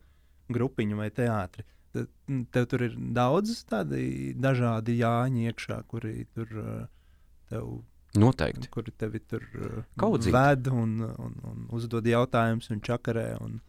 [0.51, 1.63] grupiņu vai teātri.
[1.95, 2.09] Tad,
[2.51, 6.51] tev tur ir daudz tādi dažādi jāņi iekšā, kuri tur
[7.47, 7.77] tev.
[8.17, 8.69] Noteikti.
[8.73, 9.43] Kuri tevi tur
[9.99, 10.33] Kaudzīt.
[10.33, 13.25] ved un, un, un uzdod jautājumus un čakarē.
[13.43, 13.59] Un,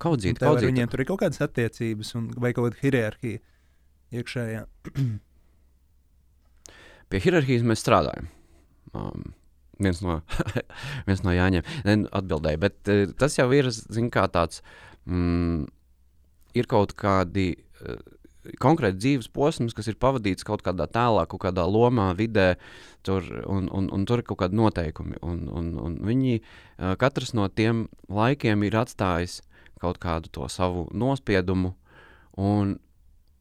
[0.00, 0.70] kaudzīt, un kaudzīt.
[0.70, 3.42] Viņiem tur ir kaut kādas attiecības un, vai kaut kāda hierarhija
[4.20, 4.64] iekšējā.
[7.12, 8.30] Pie hierarhijas mēs strādājam.
[8.96, 9.34] Um,
[9.82, 10.20] viens no,
[11.08, 14.62] viens no Jāņiem atbildēja, bet uh, tas jau ir zin, tāds,
[15.04, 15.66] mm,
[16.56, 17.52] ir kaut kādi.
[17.82, 18.00] Uh,
[18.58, 22.56] konkrēti dzīves posms, kas ir pavadīts kaut kādā tēlā, kaut kādā lomā, vidē,
[23.06, 25.20] tur, un, un, un tur ir kaut kādi noteikumi.
[25.22, 29.40] Un, un, un viņi, uh, katrs no tiem laikiem ir atstājis
[29.82, 31.74] kaut kādu to savu nospiedumu,
[32.38, 32.76] un,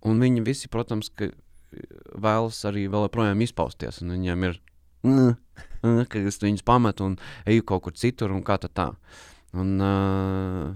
[0.05, 1.09] un viņi visi, protams,
[2.13, 4.61] vēlas arī vēl joprojām izpausties, viņiem ir,
[5.07, 5.33] mm,
[5.81, 8.91] mm, ka es viņus pametu un eju kaut kur citur, un kā tā.
[9.51, 10.71] Un, uh,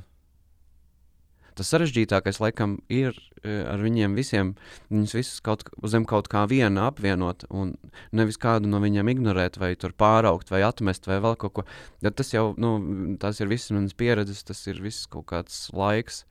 [1.55, 3.15] tas sarežģītākais laikam ir
[3.45, 4.53] ar viņiem visiem,
[4.91, 7.75] viņus visus kaut, zem kaut kā viena apvienot un
[8.15, 11.65] nevis kādu no viņiem ignorēt vai pāraukt vai atmest vai vēl kaut ko.
[12.03, 12.75] Ja tas jau, nu,
[13.21, 16.23] tas ir viss manas pieredzes, tas ir viss kaut kāds laiks,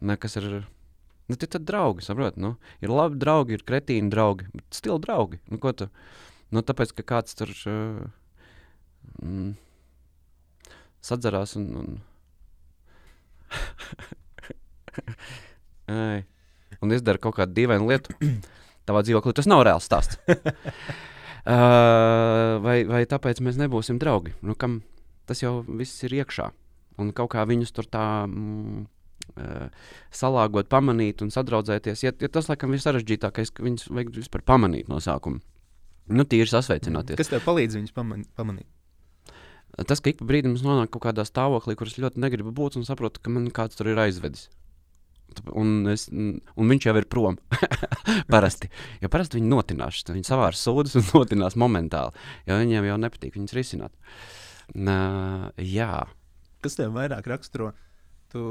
[0.00, 0.64] ne, kas ir,
[1.30, 2.54] nu, tie tad draugi, saprot, nu,
[2.84, 5.88] ir labi draugi, ir kretīni draugi, bet stili draugi, nu, ko tu,
[6.54, 8.02] nu, tāpēc, ka kāds tur uh,
[9.22, 9.54] mm,
[11.04, 11.88] sadzarās un, un.
[16.84, 18.14] Un izdara kaut kādu dīvainu lietu.
[18.88, 20.18] Tavā dzīvoklī tas nav reāls stāsts.
[20.28, 20.36] uh,
[22.66, 24.34] vai, vai tāpēc mēs nebūsim draugi?
[24.44, 24.82] Nu, kam
[25.28, 26.50] tas jau viss ir iekšā.
[27.00, 28.84] Un kaut kā viņus tur tā mm,
[30.14, 32.04] salāgot, pamanīt un sadraudzēties.
[32.06, 35.42] Ja, ja tas, laikam, ir sarežģītākais, ka viņus vajag vispār pamanīt no sākuma.
[36.12, 37.18] Nu, tīri sasveicināties.
[37.18, 38.28] Kas tev palīdz viņus pamanīt?
[38.36, 38.68] pamanīt?
[39.88, 42.86] Tas, ka ik pa brīdim es nonāku kaut kādā stāvoklī, kurš ļoti negribu būt, un
[42.86, 44.46] saprotu, ka man kāds tur ir aizvedis.
[45.50, 47.40] Un, es, un viņš jau ir prom.
[48.34, 48.68] parasti.
[49.02, 50.04] Jo parasti viņi notinās.
[50.06, 52.14] Viņi savārs sūdzes un notinās momentāli.
[52.46, 53.94] Jo viņiem jau nepatīk viņas risināt.
[54.76, 56.04] Uh, jā.
[56.64, 57.72] Kas tev vairāk raksturo?
[58.32, 58.44] Tu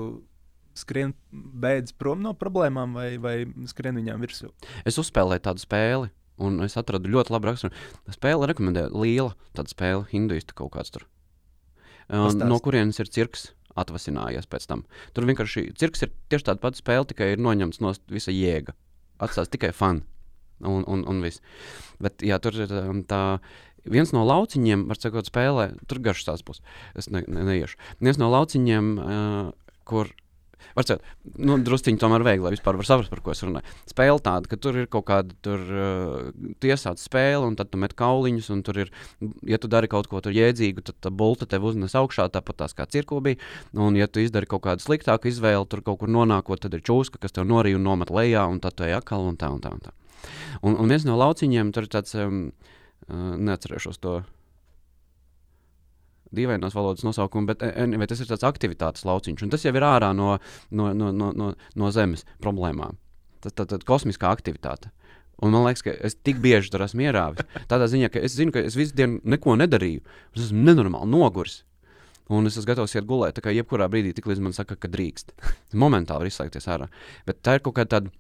[0.78, 3.36] skrien beidz prom no problēmām vai, vai
[3.70, 4.52] skrien viņām virsū?
[4.88, 6.12] Es uzspēlēju tādu spēli.
[6.42, 7.76] Un es atradu ļoti labu raksturu.
[8.10, 11.06] Spēle rekomendēja liela tāda spēle, hinduistu kaut kāds tur.
[12.10, 13.52] Un, no kurienes ir cirks?
[13.80, 14.86] atvasinājies pēc tam.
[15.18, 18.76] Tur vienkārši cirks ir tieši tāda pati spēle, tikai ir noņemts no visa jēga.
[19.24, 20.04] Atstās tikai fani
[20.62, 21.42] un, un, un viss.
[22.04, 23.40] Bet jā, tur ir um, tā.
[23.84, 26.62] Viens no lauciņiem, var teikt, spēlē, tur garš tās būs.
[26.96, 27.80] Es ne, ne, neiešu.
[28.04, 29.50] Viens no lauciņiem, uh,
[29.90, 30.14] kur
[30.78, 33.76] Var teikt, nu, druskuļi tomēr viegli, lai vispār var saprast, par ko es runāju.
[33.90, 36.32] Spēle tāda, ka tur ir kaut kāda, tur uh,
[36.64, 38.94] tiesāta spēle, un tad tu met kauliņus, un tur ir,
[39.50, 42.88] ja tu dari kaut ko jēdzīgu, tad tā bulta tev uznes augšā, tāpat tās kā
[42.90, 43.42] cirkū bija.
[43.78, 47.22] Un, ja tu izdari kaut kādu sliktāku izvēli, tur kaut kur nonākot, tad ir čūska,
[47.22, 49.74] kas tev norīja un nomet lejā, un tad tu ej atkal un tā un tā.
[49.74, 49.94] Un, tā.
[50.62, 52.48] un, un viens no lauciņiem tur ir tāds, um,
[53.10, 54.22] uh, neatcerēšos to
[56.36, 60.12] dīvainos valodas nosaukumu, bet anyway, tas ir tāds aktivitātes lauciņš, un tas jau ir ārā
[60.18, 60.38] no,
[60.72, 63.00] no, no, no, no, no zemes problēmām.
[63.44, 64.92] Tas ir kosmiskā aktivitāte.
[65.44, 67.44] Un man liekas, ka es tik bieži tur esmu ierāvis.
[67.72, 70.04] Tādā ziņā, ka es zinu, ka es visu dienu neko nedarīju.
[70.38, 71.64] Es esmu nenormāli noguris.
[72.32, 73.36] Un es esmu gatavs iet gulēt.
[73.36, 75.34] Tā kā jebkurā brīdī, tik līdz man saka, ka drīkst.
[75.84, 76.88] Momentāli var izslēgties ārā.
[77.28, 78.14] Bet tā ir kaut kāda tāda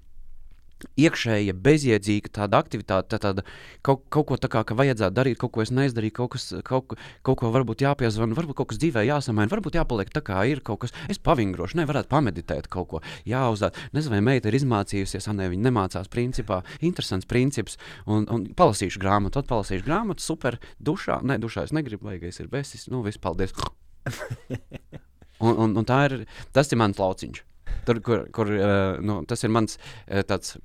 [0.99, 3.45] iekšēja, bezjēdzīga tāda aktivitāte, tā tāda
[3.85, 7.39] kaut, kaut ko tādu, ka vajadzētu darīt, kaut ko es neizdarīju, kaut, kas, kaut, kaut
[7.41, 10.95] ko varbūt jāpiezvana, varbūt kaut kas dzīvē jāsamaina, varbūt jāpaliek tā, kā ir kaut kas.
[11.11, 13.77] Es pavingrošu, nevarētu pameditēt kaut ko, jāuzzāk.
[13.95, 16.61] Nezinu, vai meita ir izmācījusies, ne, viņa nemācās principā.
[16.83, 22.09] Interesants princips, un, un palasīšu grāmatu, tad palasīšu grāmatu, super, dušā, ne, dušā es negribu,
[22.09, 23.55] vajag, es ir besis, nu, viss, paldies.
[25.45, 26.21] un, un, un tā ir,
[26.55, 27.43] tas ir mans lauciņš.
[27.87, 30.57] Tur, kur, kur uh, nu, tas ir mans uh, tāds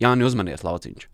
[0.00, 1.08] Jānis uzmanies lauciņš.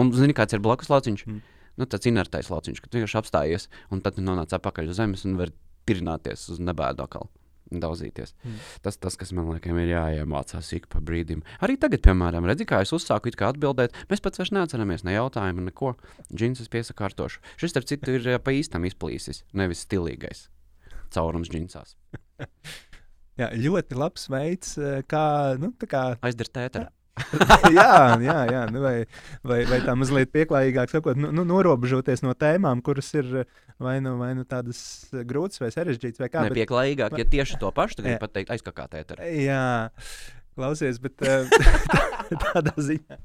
[0.00, 1.26] un zini, kāds ir blakus lauciņš?
[1.28, 1.42] Mm.
[1.80, 5.52] Nu, tāds inertais lauciņš, kad vienkārši apstājies un tad nonāc atpakaļ uz zemes un var
[5.88, 7.30] tirināties uz nebēdu atkal.
[7.70, 8.32] Daudzīties.
[8.42, 8.54] Mm.
[8.82, 11.44] Tas, tas, kas man liekas, ir jāiemācās ik pa brīdim.
[11.62, 15.92] Arī tagad, piemēram, redzi, kā es uzsāku atbildēt, mēs pats vairs neatceramies ne jautājumu, neko.
[16.34, 17.44] Džins es piesakārtošu.
[17.62, 20.48] Šis, starp citu, ir pa īstam izplīsis, nevis stilīgais
[21.14, 21.94] caurums džinsās.
[23.40, 25.26] Jā, ļoti labs veids, eh, kā,
[25.60, 26.06] nu, kā...
[26.26, 26.88] aizdarīt ēteru.
[27.76, 28.62] jā, jā, jā.
[28.72, 28.94] Nu, vai,
[29.44, 33.42] vai, vai tā mazliet pieklājīgāk sakot, nu, nu, norobežoties no tēmām, kuras ir
[33.82, 34.80] vai nu, vai nu tādas
[35.12, 36.22] grūtas vai sarežģītas.
[36.22, 36.62] Vai kā, ne, bet...
[36.62, 39.28] Pieklājīgāk, ja tieši to pašu gribi pateikt, aizkakāt ēteru.
[39.36, 39.90] Jā,
[40.56, 41.20] klausies, bet
[42.46, 43.20] tādā ziņā.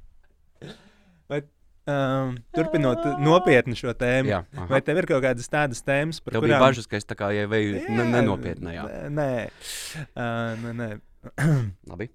[1.31, 1.41] Vai
[1.85, 4.65] Um, turpinot nopietni šo tēmu, jā, aha.
[4.71, 7.29] vai tev ir kaut kādas tādas tēmas, par kurām bija bažas, ka es tā kā
[7.51, 8.85] veju nenopietnējā?
[9.13, 9.31] Nē,
[10.15, 10.87] uh, nē, nē.
[11.91, 12.09] Labi.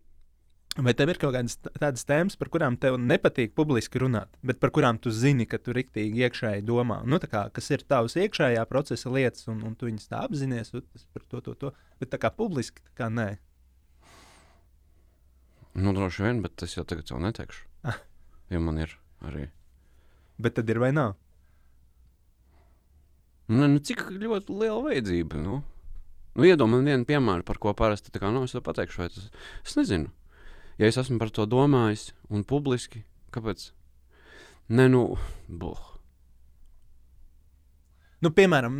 [0.78, 4.72] Vai tev ir kaut kādas tādas tēmas, par kurām tev nepatīk publiski runāt, bet par
[4.74, 7.00] kurām tu zini, ka tu rīktīgi iekšēji domā?
[7.06, 10.74] Nu, kā, kas ir tavs iekšējā procesa lietas, un, un tu viņus tā apzinājies
[11.14, 11.72] par to, to, to.
[12.02, 13.28] Bet tā kā publiski, tā kā nē.
[15.78, 17.66] Nu, droši vien, bet es jau tagad jau neteikšu.
[17.86, 18.02] Ah.
[18.50, 19.46] Jo man ir arī
[20.40, 21.14] Bet tad ir vai nav?
[23.50, 25.40] Nu, nu, cik ļoti liela vajadzība.
[25.42, 25.60] Nu?
[26.38, 29.26] Nu, Iedomājieties, vienu piemēru, par ko parasti kā, nu, es pateikšu, vai tas
[29.66, 30.12] es nezinu.
[30.78, 33.02] ja es esmu par to domājis un publiski,
[33.34, 33.72] kāpēc?
[34.70, 35.16] Nē, nu,
[35.50, 35.80] buh.
[38.20, 38.76] Nu, piemēram,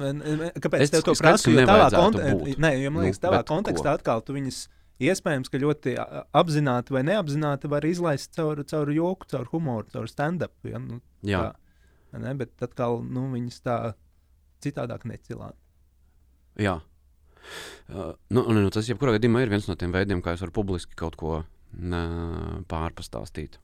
[0.60, 1.50] kāpēc Es tev to prasu?
[1.50, 2.58] Jo tavā, nevajadzētu konte būt.
[2.60, 3.96] nē, jo, man Nu, liekas, bet kontekstā ko?
[3.98, 4.58] atkal tu viņas
[5.00, 5.94] iespējams, ka ļoti
[6.36, 10.52] apzināti vai neapzināti var izlaist caur, caur joku, caur humoru, caur stand-up.
[10.68, 10.80] Ja?
[10.82, 11.46] Nu, Jā,
[12.12, 12.34] tā, ne?
[12.38, 13.78] Bet atkal nu, viņas tā
[14.64, 15.52] citādāk necilā.
[16.60, 16.80] jā.
[17.88, 20.52] Uh, nu, nu, nu, tas jebkurā gadījumā ir viens no tiem veidiem, kā es varu
[20.58, 21.38] publiski kaut ko
[21.72, 22.02] nē,
[22.68, 23.56] pārpastāstīt.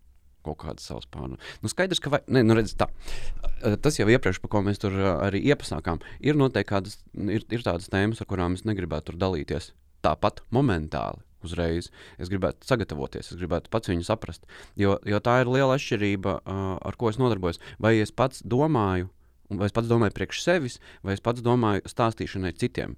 [0.47, 1.37] Kaut kādas savas pārnu.
[1.61, 2.89] Nu, skaidrs, ka vai, ne, nu, redz, tā,
[3.65, 7.45] Uh, tas jau iepriekš, par ko mēs tur uh, arī iepasākām, ir noteikti kādas, ir,
[7.49, 9.71] ir tādas tēmas, ar kurām es negribētu dalīties.
[10.05, 11.23] Tāpat momentāli.
[11.47, 14.47] Uzreiz es gribētu sagatavoties, es gribētu pats viņu saprast.
[14.79, 17.63] Jo, jo tā ir liela atšķirība, uh, ar ko es nodarbojos.
[17.83, 19.11] Vai es pats domāju,
[19.51, 22.97] vai es pats domāju priekš sevis, vai es pats domāju stāstīšanai citiem.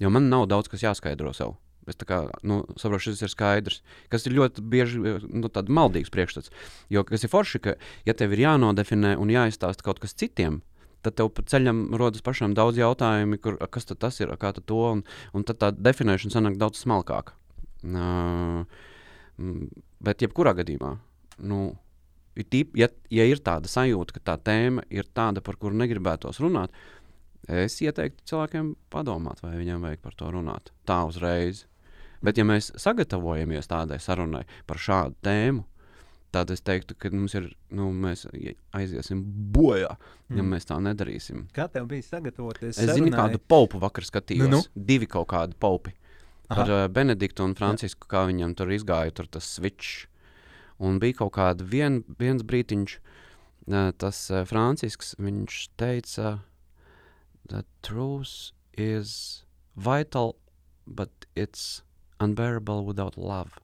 [0.00, 1.58] Jo man nav daudz kas jāskaidro sev.
[1.88, 3.80] Es kā nu, saprotu, šis ir skaidrs.
[4.12, 6.52] Kas ir ļoti bieži nu, maldīgs priekšstats.
[6.92, 7.76] Jo kas ir forši, ka,
[8.06, 10.60] ja tev ir jānodefinē un jāizstāsta kaut kas citiem,
[11.04, 14.80] tad tev pa ceļam rodas pašam daudz jautājumu, kur, kas tas ir, kā tad to,
[14.96, 17.39] un, un tad tā definēšana sanāk daudz smalkāka.
[20.00, 20.94] Bet jebkurā gadījumā,
[21.48, 21.60] nu,
[22.36, 26.72] tīp, ja, ja ir tāda sajūta, ka tā tēma ir tāda, par kuru negribētos runāt,
[27.48, 30.70] es ieteiktu cilvēkiem padomāt, vai viņiem vajag par to runāt.
[30.88, 31.64] Tā uzreiz.
[32.22, 35.64] Bet, ja mēs sagatavojamies tādai sarunai par šādu tēmu,
[36.30, 39.22] tad es teiktu, ka mums ir, nu, mēs ie- aiziesim
[39.52, 39.96] bojā,
[40.28, 40.50] ja Mm.
[40.52, 41.46] mēs tā nedarīsim.
[41.56, 42.76] Kā tev bija sagatavoties?
[42.78, 43.18] Es zinu, sarunai?
[43.18, 44.48] kādu paupu vakar skatījos.
[44.48, 44.62] Nu, nu.
[44.76, 45.92] Divi kaut kādi paupi.
[46.50, 46.64] Aha.
[46.64, 50.08] Ar uh, Benediktu un Francisku, kā viņam tur izgāja, tur tas switch.
[50.82, 52.96] Un bija kaut kāda vien, viens brītiņš,
[53.70, 56.40] uh, tas uh, Francisks, viņš teica,
[57.46, 59.44] the truth is
[59.76, 60.34] vital,
[60.86, 61.84] but it's
[62.18, 63.62] unbearable without love.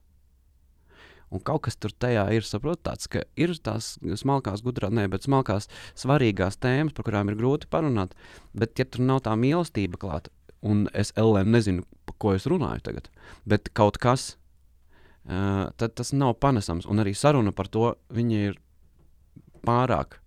[1.27, 5.27] Un kaut kas tur tajā ir, saprot, tāds, ka ir tās smalkās, gudrās, ne, bet
[5.27, 5.67] smalkās,
[5.99, 8.15] svarīgās tēmas, par kurām ir grūti parunāt,
[8.55, 10.31] bet ja tur nav tā mīlestība klāta,
[10.63, 11.83] un es LM nezinu,
[12.21, 13.09] ko es runāju tagad,
[13.45, 14.35] bet kaut kas,
[15.25, 18.57] uh, tas nav panesams, un arī saruna par to, ir
[19.67, 20.19] pārāk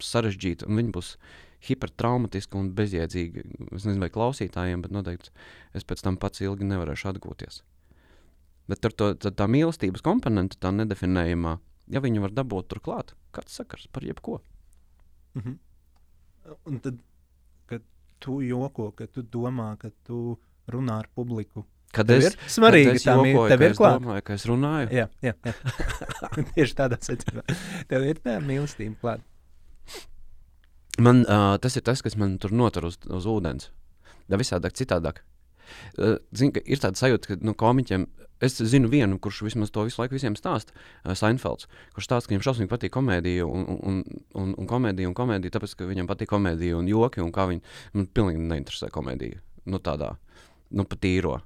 [0.00, 1.14] sarežģīta, un viņa būs
[1.66, 3.44] hipertraumatiska un bezjēdzīga.
[3.76, 5.32] Es nezinu, vai klausītājiem, bet noteikti
[5.76, 7.62] es pēc tam pats ilgi nevarēšu atgūties.
[8.70, 11.56] Bet ar to tad tā mīlestības komponente, tā nedefinējamā,
[11.90, 14.38] ja viņu var dabūt turklāt, kāds sakars par jebko.
[15.34, 15.58] Mhm.
[16.66, 17.00] Un tad,
[17.70, 17.82] kad
[18.22, 20.38] tu joko, kad tu domā, ka tu
[20.74, 23.98] runā ar publiku, Kad tev es, ir svarīgi, kad es jokoju, tev ka ir klāta.
[23.98, 24.90] domāju, ka es runāju.
[24.94, 25.54] Jā, jā, jā.
[26.54, 27.42] tieši tādā secībā.
[27.90, 29.26] Tev ir tā mīlestība klāta.
[31.00, 33.70] Man, uh, tas ir tas, kas man tur notur uz, uz ūdens.
[34.30, 35.22] Da visādāk, citādāk.
[35.98, 38.06] Uh, zin, ka ir tāda sajūta, ka nu, komiķiem,
[38.44, 41.66] es zinu vienu, kurš vismaz to visu laiku visiem stāsta, uh, Seinfelds,
[41.96, 44.00] kurš stāsta, ka viņam šausmīgi patīk komēdija un, un,
[44.38, 47.64] un, un komēdija un komēdija, tāpēc, ka viņam patīk komēdija un joki un kā viņi,
[47.96, 49.42] man pilnīgi neinteresē komēdija.
[49.70, 50.14] Nu tādā,
[50.70, 51.38] nu pat īro.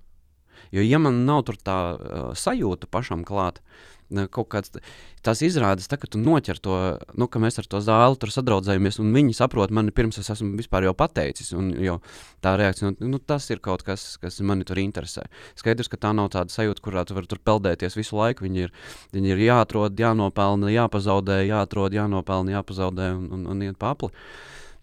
[0.75, 3.95] Jo, ja man nav tur tā uh, sajūta pašam klāt, uh,
[4.31, 4.81] kaut kāds t-
[5.25, 6.77] tās izrādes, tā, ka tu noķer to,
[7.19, 10.55] nu, ka mēs ar to zāli tur sadraudzējamies, un viņi saprot mani pirms es esmu
[10.59, 11.99] vispār jau pateicis, un jau
[12.45, 15.27] tā reakcija, nu, tas ir kaut kas, kas mani tur interesē.
[15.59, 18.75] Skaidrs, ka tā nav tāda sajūta, kurā tu vari tur peldēties visu laiku, viņi ir,
[19.17, 24.13] viņi ir jāatrod, jānopelna, jāpazaudē, jāatrod, jānopelna, jāpazaudē un, un, un iet papli.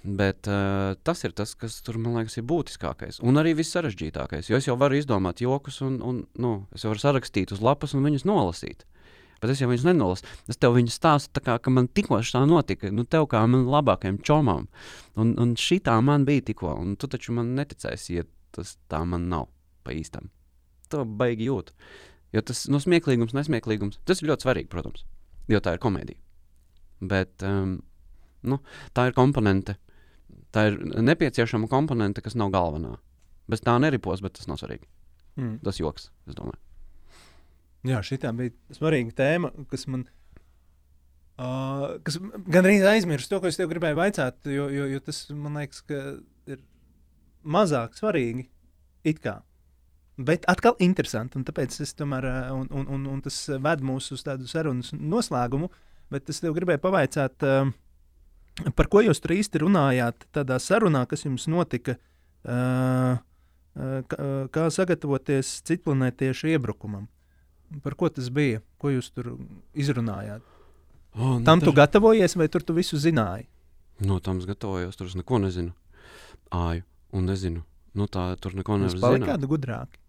[0.02, 3.20] Bet uh, tas ir tas, kas tur, man liekas, ir būtiskākais.
[3.22, 4.49] Un arī viss sarežģītākais.
[4.49, 8.08] Jo es jau varu izdomāt jokus, un, un nu, es varu sarakstīt uz lapas un
[8.08, 8.82] viņus nolasīt.
[9.41, 10.26] Bet es jau viņus nenolasu.
[10.49, 12.91] Es tev viņus stāstu, tā kā ka man tikko tā notika.
[12.93, 14.68] Nu, tev kā man labākajam čomam.
[15.18, 16.76] Un, un šī tā man bija tikko.
[16.78, 19.49] Un tu taču man neticēsi, ja tas tā man nav
[19.86, 20.30] pa īstam.
[20.93, 21.74] To baigi jūt.
[22.36, 25.06] Jo tas no smieklīgums, nesmieklīgums, tas ir ļoti svarīgi, protams.
[25.52, 26.22] Jo tā ir komēdija.
[27.02, 27.80] Bet um,
[28.45, 28.62] nu,
[28.93, 29.80] tā ir komponente.
[30.52, 32.97] Tā ir nepieciešama komponente, kas nav galvenā.
[33.52, 34.88] Bez tā neripos, bet tas nav svarīgi.
[35.39, 35.60] Mm.
[35.64, 36.60] Tas joks, es domāju.
[37.88, 40.06] Jā, šī bija svarīga tēma, kas man.
[41.41, 42.20] Uh, kas
[42.52, 45.80] gan arī aizmirst to, ko es tev gribēju jautāt, jo, jo, jo tas man liekas,
[45.88, 46.02] ka
[46.52, 46.60] ir
[47.41, 48.45] mazāk svarīgi.
[49.08, 49.39] It kā.
[50.22, 54.22] Bet atkal interesanti, un tāpēc es tomēr, un, un, un, un tas ved mūs uz
[54.28, 55.72] tādu sarunas noslēgumu.
[56.12, 57.72] Bet es tev gribēju pavaicāt, uh,
[58.76, 61.97] par ko jūs tur īsti runājāt tādā sarunā, kas jums notika.
[62.41, 63.20] Uh,
[64.12, 64.18] kā,
[64.52, 67.08] kā sagatavoties citplanētiešu iebrukumam?
[67.86, 68.60] Par ko tas bija?
[68.82, 69.36] Ko jūs tur
[69.78, 70.43] izrunājāt?
[71.16, 73.47] Oh, Tam tu gatavojies, vai tur tu visu zināji?
[74.02, 75.74] No tam es gatavojos, tur es neko nezinu.
[76.56, 76.84] Āju,
[77.16, 77.64] un nezinu.
[77.95, 79.28] Nu, tā tur neko nevar zināt.
[79.28, 79.99] kādu gudrāku.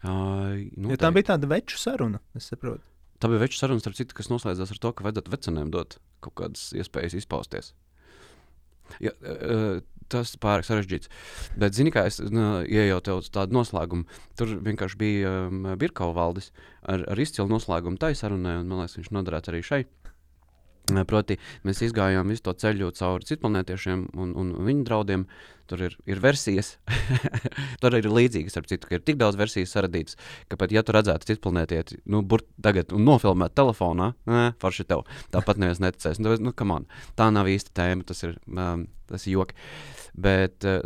[0.00, 2.84] Uh, Jo tā bija tāda veču saruna, es saprotu.
[3.20, 6.36] Tā bija veču saruna, starp citu, kas noslēdzās ar to, ka vajadzētu vecenēm dot kaut
[6.40, 7.74] kādas iespējas izpausties.
[9.04, 11.10] Ja, uh, tas ir pārāk sarežģīts.
[11.60, 14.08] Bet, zini, kā es uz tādu noslēgumu,
[14.38, 16.50] tur vienkārši bija um, Birkau valdis
[16.82, 19.82] ar, ar izcilu noslēgumu tai sarunai, un man liekas, viņš noderētu arī šai.
[21.10, 25.26] Proti, mēs gājām visu to ceļu cauri citplanētiešiem un, un viņu draudiem.
[25.70, 26.72] Tur ir, ir versijas,
[27.82, 30.16] tur ir līdzīgas, ar citu, ka ir tik daudz versijas radītas,
[30.50, 35.62] ka pat ja tu redzētu citplanētieti, nu, burt tagad nofilmēt telefonā, nē, forši tev, tāpat
[35.62, 36.18] neviens neticēs.
[36.18, 39.54] Nu, nu, on, tā nav īsta tēma, tas ir, um, tas ir joki.
[40.18, 40.82] Bet uh,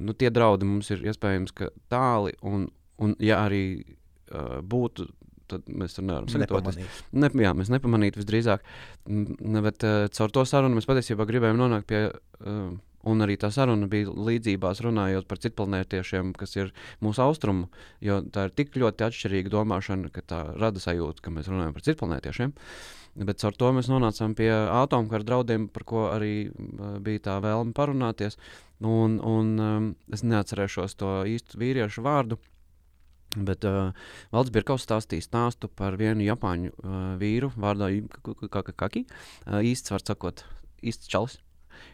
[0.00, 1.52] nu, tie draudi mums ir iespējams
[1.92, 2.64] tāli, un,
[2.96, 5.10] un ja arī uh, būtu
[5.50, 7.02] tad mēs tur nevaram sagatavoties.
[7.12, 8.62] Ne, jā, mēs nepamanītu visdrīzāk.
[9.10, 12.06] Ne, bet uh, caur to sarunu mēs patiesībā gribējām nonākt pie.
[12.40, 12.78] Uh,
[13.08, 17.70] Un arī tā saruna bija līdzībās runājot par citplanētiešiem, kas ir mūsu austrumu,
[18.04, 21.86] jo tā ir tik ļoti atšķirīga domāšana, ka tā rada sajūtu, ka mēs runājam par
[21.86, 22.52] citplanētiešiem.
[23.26, 26.50] Bet ar to mēs nonācām pie atomkara draudiem, par ko arī
[27.02, 28.36] bija tā vēlme parunāties.
[28.84, 32.38] Un, un um, es neatcerēšos to īstu vīriešu vārdu,
[33.36, 33.92] Bet uh,
[34.34, 37.90] Valds Birkaus stāstīja stāstu par vienu japāņu uh, vīru vārdā
[38.50, 39.04] Kaki.
[39.46, 40.42] Uh, īsts, var sakot,
[40.82, 41.38] īsts čalis,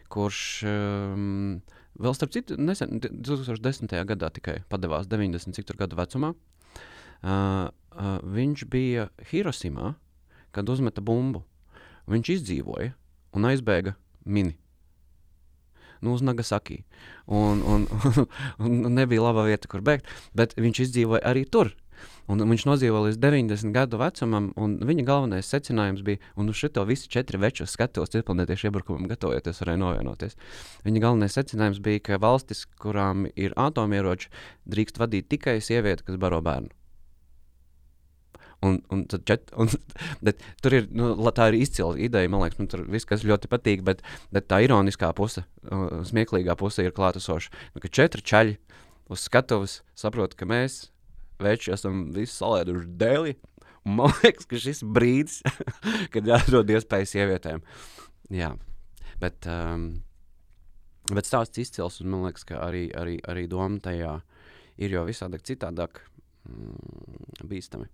[0.09, 1.59] kurš um,
[2.01, 3.93] vēl starp citu nesen, 2010.
[4.09, 6.33] gadā tikai padevās 90 cik tur gadu vecumā.
[7.21, 9.93] Uh, uh, viņš bija Hirosimā,
[10.57, 11.45] kad uzmeta bumbu.
[12.09, 12.95] Viņš izdzīvoja
[13.37, 13.93] un aizbēga
[14.25, 14.57] mini
[16.01, 16.83] nu, uz Nagasaki.
[17.25, 18.29] Un, un, un,
[18.67, 21.73] un nebija laba vieta, kur bēgt, bet viņš izdzīvoja arī tur.
[22.27, 26.83] Un viņš nodzīvoja līdz 90 gadu vecumam, un viņa galvenais secinājums bija, un uz šo
[26.89, 30.37] visi četri večus skatos, citplanētiešu iebrukumam gatavojoties, varēja novienoties.
[30.85, 34.29] Viņa galvenais secinājums bija, ka valstis, kurām ir atomieroči,
[34.67, 36.76] drīkst vadīt tikai sievieti, kas baro bērnu.
[38.65, 39.69] Un, un, čet, un,
[40.63, 42.29] tur ir, nu, tā ir izcila ideja.
[42.31, 44.01] Man liekas, nu, tur viss, kas ļoti patīk, bet,
[44.33, 47.53] bet tā ironiskā puse, uh, smieklīgā puse ir klātesoša.
[47.75, 48.55] Nu, ka četri čaļi
[49.13, 50.87] uz skatuves saprot, ka mēs,
[51.43, 53.35] veči, esam visi salēduši dēli.
[53.87, 55.43] Man liekas, ka šis brīdis,
[56.13, 57.61] kad jādod iespējas sievietēm.
[58.33, 58.55] Jā,
[59.21, 59.89] bet, um,
[61.13, 64.17] bet stāsts izcils, un man liekas, ka arī, arī, arī doma tajā
[64.81, 66.01] ir jau visādāk citādāk
[66.49, 67.87] mm, bīstami.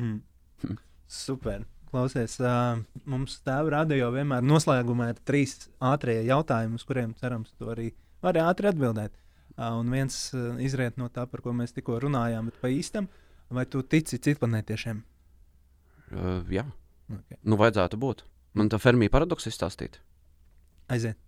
[0.00, 0.76] Mm.
[1.10, 1.64] Super.
[1.90, 2.78] Klausies, uh,
[3.10, 7.88] mums tēva radio vienmēr noslēgumā ir trīs ātrie jautājumi, uz kuriem cerams, tu arī
[8.22, 9.16] vari ātri atbildēt.
[9.56, 13.10] Uh, un viens uh, izriet no tā, par ko mēs tikko runājām, bet pa īstam,
[13.50, 15.02] vai tu tici citplanētiešiem?
[16.14, 16.64] Uh, jā,
[17.10, 17.40] okay.
[17.42, 18.22] nu vajadzētu būt.
[18.54, 19.98] Man tā fermija paradoks izstāstīt.
[20.90, 21.18] Aiziet.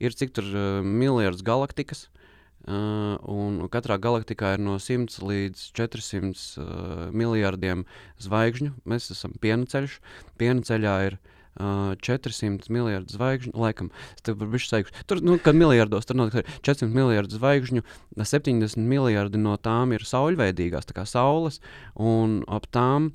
[0.00, 2.27] Ir cik tur uh, miljards galaktikas, Uh,
[2.66, 7.86] un katrā galaktikā ir no 100 līdz 400 uh, miljardiem
[8.20, 8.74] zvaigžņu.
[8.88, 9.98] Mēs esam piena ceļš.
[10.40, 13.54] Piena ceļā ir uh, 400 miljardu zvaigžņu.
[13.56, 13.90] Laikam,
[14.26, 17.84] tur, nu, kad miljardos tur notiek 400 miljardu zvaigžņu,
[18.20, 21.62] 70 miljardi no tām ir sauļveidīgās, tā kā saules.
[21.94, 23.12] Un ap tām,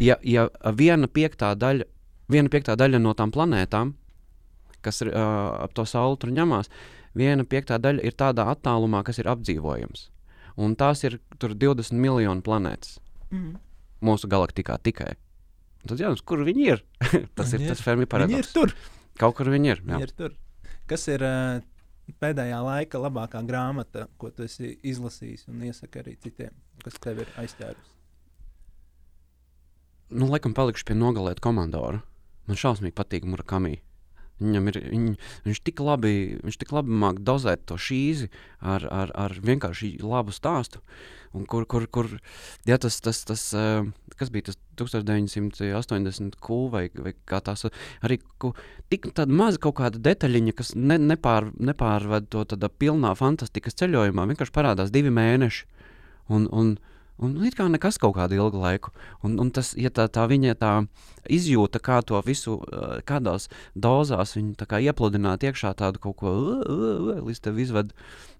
[0.00, 1.86] ja, ja viena piektā daļa,
[2.32, 3.94] viena piektā daļa no tām planētām,
[4.80, 9.02] kas ir uh, ap to sauli tur ņemās, uh, viena piektā daļa ir tādā attālumā,
[9.06, 10.08] kas ir apdzīvojams.
[10.60, 12.98] Un tās ir 20 miljonu planētas
[13.30, 13.56] mm.
[14.04, 15.14] mūsu galaktikā tikai.
[15.86, 16.82] Tad jautājums, kur viņi ir?
[17.38, 18.34] tas viņi ir tas Fermi paradoks.
[18.34, 18.74] Viņi ir tur.
[19.20, 19.84] Kaut kur viņi ir.
[19.86, 20.34] Viņi ir tur.
[20.90, 21.62] Kas ir uh,
[22.20, 26.52] pēdējā laika labākā grāmata, ko tu esi izlasījis un iesaki arī citiem,
[26.84, 27.96] kas tev ir aizķērusi?
[30.10, 32.00] Nu, laikam, palikšu pie nogalēt komandoru.
[32.50, 33.78] Man šausmīgi patīk Murakami.
[34.40, 35.06] Viņam ir, viņ,
[35.44, 38.30] viņš tik labi, viņš tik labi māk dozēt to šīzi
[38.60, 40.80] ar, ar, ar vienkārši labu stāstu.
[41.36, 42.08] Un kur, kur, kur
[42.66, 43.84] ja tas, tas, tas, eh,
[44.18, 47.68] kas bija tas 1980 kū vai, vai kā tās,
[48.02, 48.54] arī ku,
[48.90, 54.26] tik tāda maza kaut kāda detaļiņa, kas ne, nepār, nepārved to tādā pilnā fantastikas ceļojumā,
[54.32, 55.68] vienkārši parādās divi mēneši.
[56.30, 56.74] Un, un,
[57.20, 58.92] Un it kā nekas kaut kādu ilgu laiku.
[59.26, 60.72] Un, un tas, ja tā, tā viņa tā
[61.28, 62.56] izjūta, kā to visu,
[63.08, 66.32] kādās dozās viņa iepludināt iekšā tādu kaut ko,
[67.20, 67.92] līdz tev izved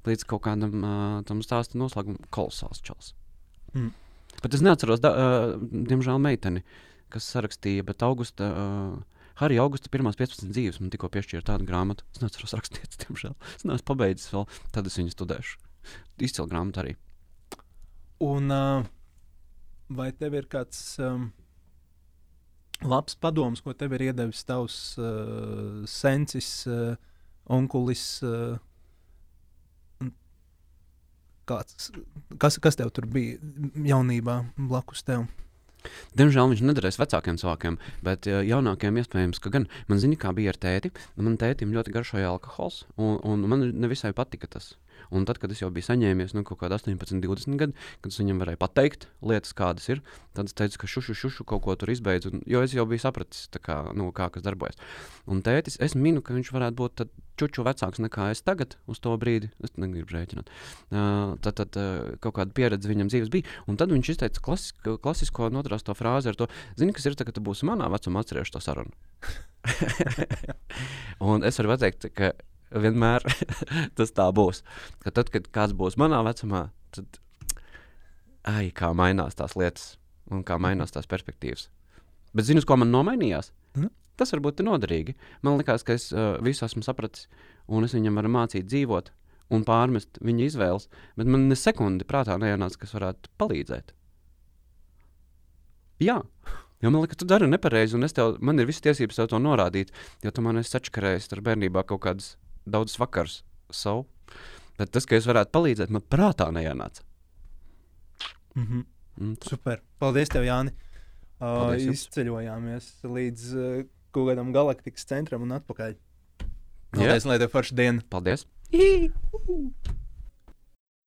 [0.09, 0.81] līdz kaut kādam
[1.29, 3.13] tam stāsta noslēgumam, kolosāls čels.
[3.75, 3.93] Mm.
[4.41, 5.13] Bet es neatceros, da,
[5.61, 6.65] diemžēl, meiteni,
[7.13, 8.51] kas sarakstīja, bet augusta.
[9.41, 12.05] Harija Augusta pirmās 15 dzīves man tikko piešķīra tādu grāmatu.
[12.13, 13.33] Es neatceros rakstīt, diemžēl.
[13.57, 15.57] Es neesmu pabeidzis vēl, tad es viņu studēšu.
[16.21, 16.99] Izcila grāmata arī.
[18.21, 18.89] Un uh,
[19.97, 21.31] vai tev ir kāds um,
[22.85, 26.99] labs padoms, ko tev ir iedevis tavs uh, sensis, uh,
[27.49, 28.05] onkulis?
[28.21, 28.59] Uh,
[31.51, 31.91] kāds,
[32.39, 33.39] kas, kas tev tur bija
[33.89, 35.27] jaunībā blakus tev?
[36.13, 39.65] Diemžēl viņš nedarēs vecākiem cilvēkiem, bet uh, jaunākiem iespējams, ka gan.
[39.89, 40.93] Man zina, kā bija ar tēti.
[41.17, 44.75] Man tētim ļoti garšoja alkohols, un, un man nevisai patika tas.
[45.11, 48.21] Un tad, kad es jau biju saņēmies nu, kaut kādā 18, 20 gadu, kad es
[48.21, 50.05] viņam varēju pateikt lietas, kādas ir,
[50.39, 52.35] tad es teicu, ka šušu, šušu kaut ko tur izbeidzu.
[52.35, 54.79] Un, jo es jau biju sapratis, kā, nu, kā kas darbojas.
[55.31, 57.05] Un tētis, es minu, ka viņš varētu būt
[57.41, 59.51] čuču vecāks nekā es tagad, uz to brīdi.
[59.65, 60.51] Es negribu rēķināt.
[60.93, 63.49] Uh, tad, tad uh, kaut kāda pieredze viņam dzīves bija.
[63.71, 67.41] Un tad viņš izteica klasisko, klasisko notrasto frāzi ar to, zini, kas ir tagad, kad
[67.41, 68.93] tu būsi manā vecumā, atcerēšu to sarunu.
[71.31, 72.33] un es varu pateikt, ka
[72.71, 73.25] vienmēr
[73.99, 74.63] tas tā būs.
[75.05, 77.21] Ka tad, kad kāds būs manā vecumā, tad
[78.49, 79.95] ai, kā mainās tās lietas
[80.31, 81.69] un kā mainās tās perspektīvas.
[82.37, 83.51] Bet zini, ko man nomainījās?
[83.81, 83.91] Nu?
[84.21, 85.17] Tas varbūt ir noderīgi.
[85.43, 87.27] Man liekas, ka es uh, visu esmu sapratis,
[87.67, 89.11] un es viņam varu mācīt dzīvot
[89.51, 90.87] un pārmest viņa izvēles,
[91.19, 93.95] bet man ne sekundi prātā neienāca, kas varētu palīdzēt.
[96.01, 96.21] Jā,
[96.81, 99.91] Jo man liekas, tu dari nepareizi, un tev, man ir visas tiesības tev to norādīt,
[100.25, 102.31] jo tu man esi sačakarējis ar bērnībā kaut kādas
[102.67, 104.07] daudz vakars savu.
[104.79, 107.03] Bet tas, ka es varētu palīdzēt, man prātā neienāca.
[108.55, 108.85] Mm -hmm.
[109.21, 109.83] Mm, Super.
[109.99, 110.73] Paldies, tev, Jāni.
[111.41, 112.07] Uh, Paldies jums.
[112.07, 115.95] izceļojāmies līdz uh, kaut kādam galaktikas centram un atpakaļ.
[116.91, 118.03] Paldies, lai tev forša diena.
[118.11, 118.47] Paldies!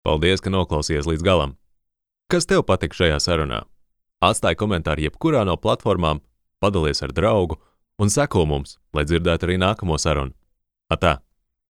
[0.04, 1.58] Paldies, ka noklausījies līdz galam.
[2.32, 3.64] Kas tev patika šajā sarunā?
[4.24, 6.22] Atstāj komentāru jebkurā no platformām,
[6.64, 7.60] padalies ar draugu
[8.00, 10.34] un seko mums, lai dzirdētu arī nākamo sarunu.
[10.94, 11.20] Atā!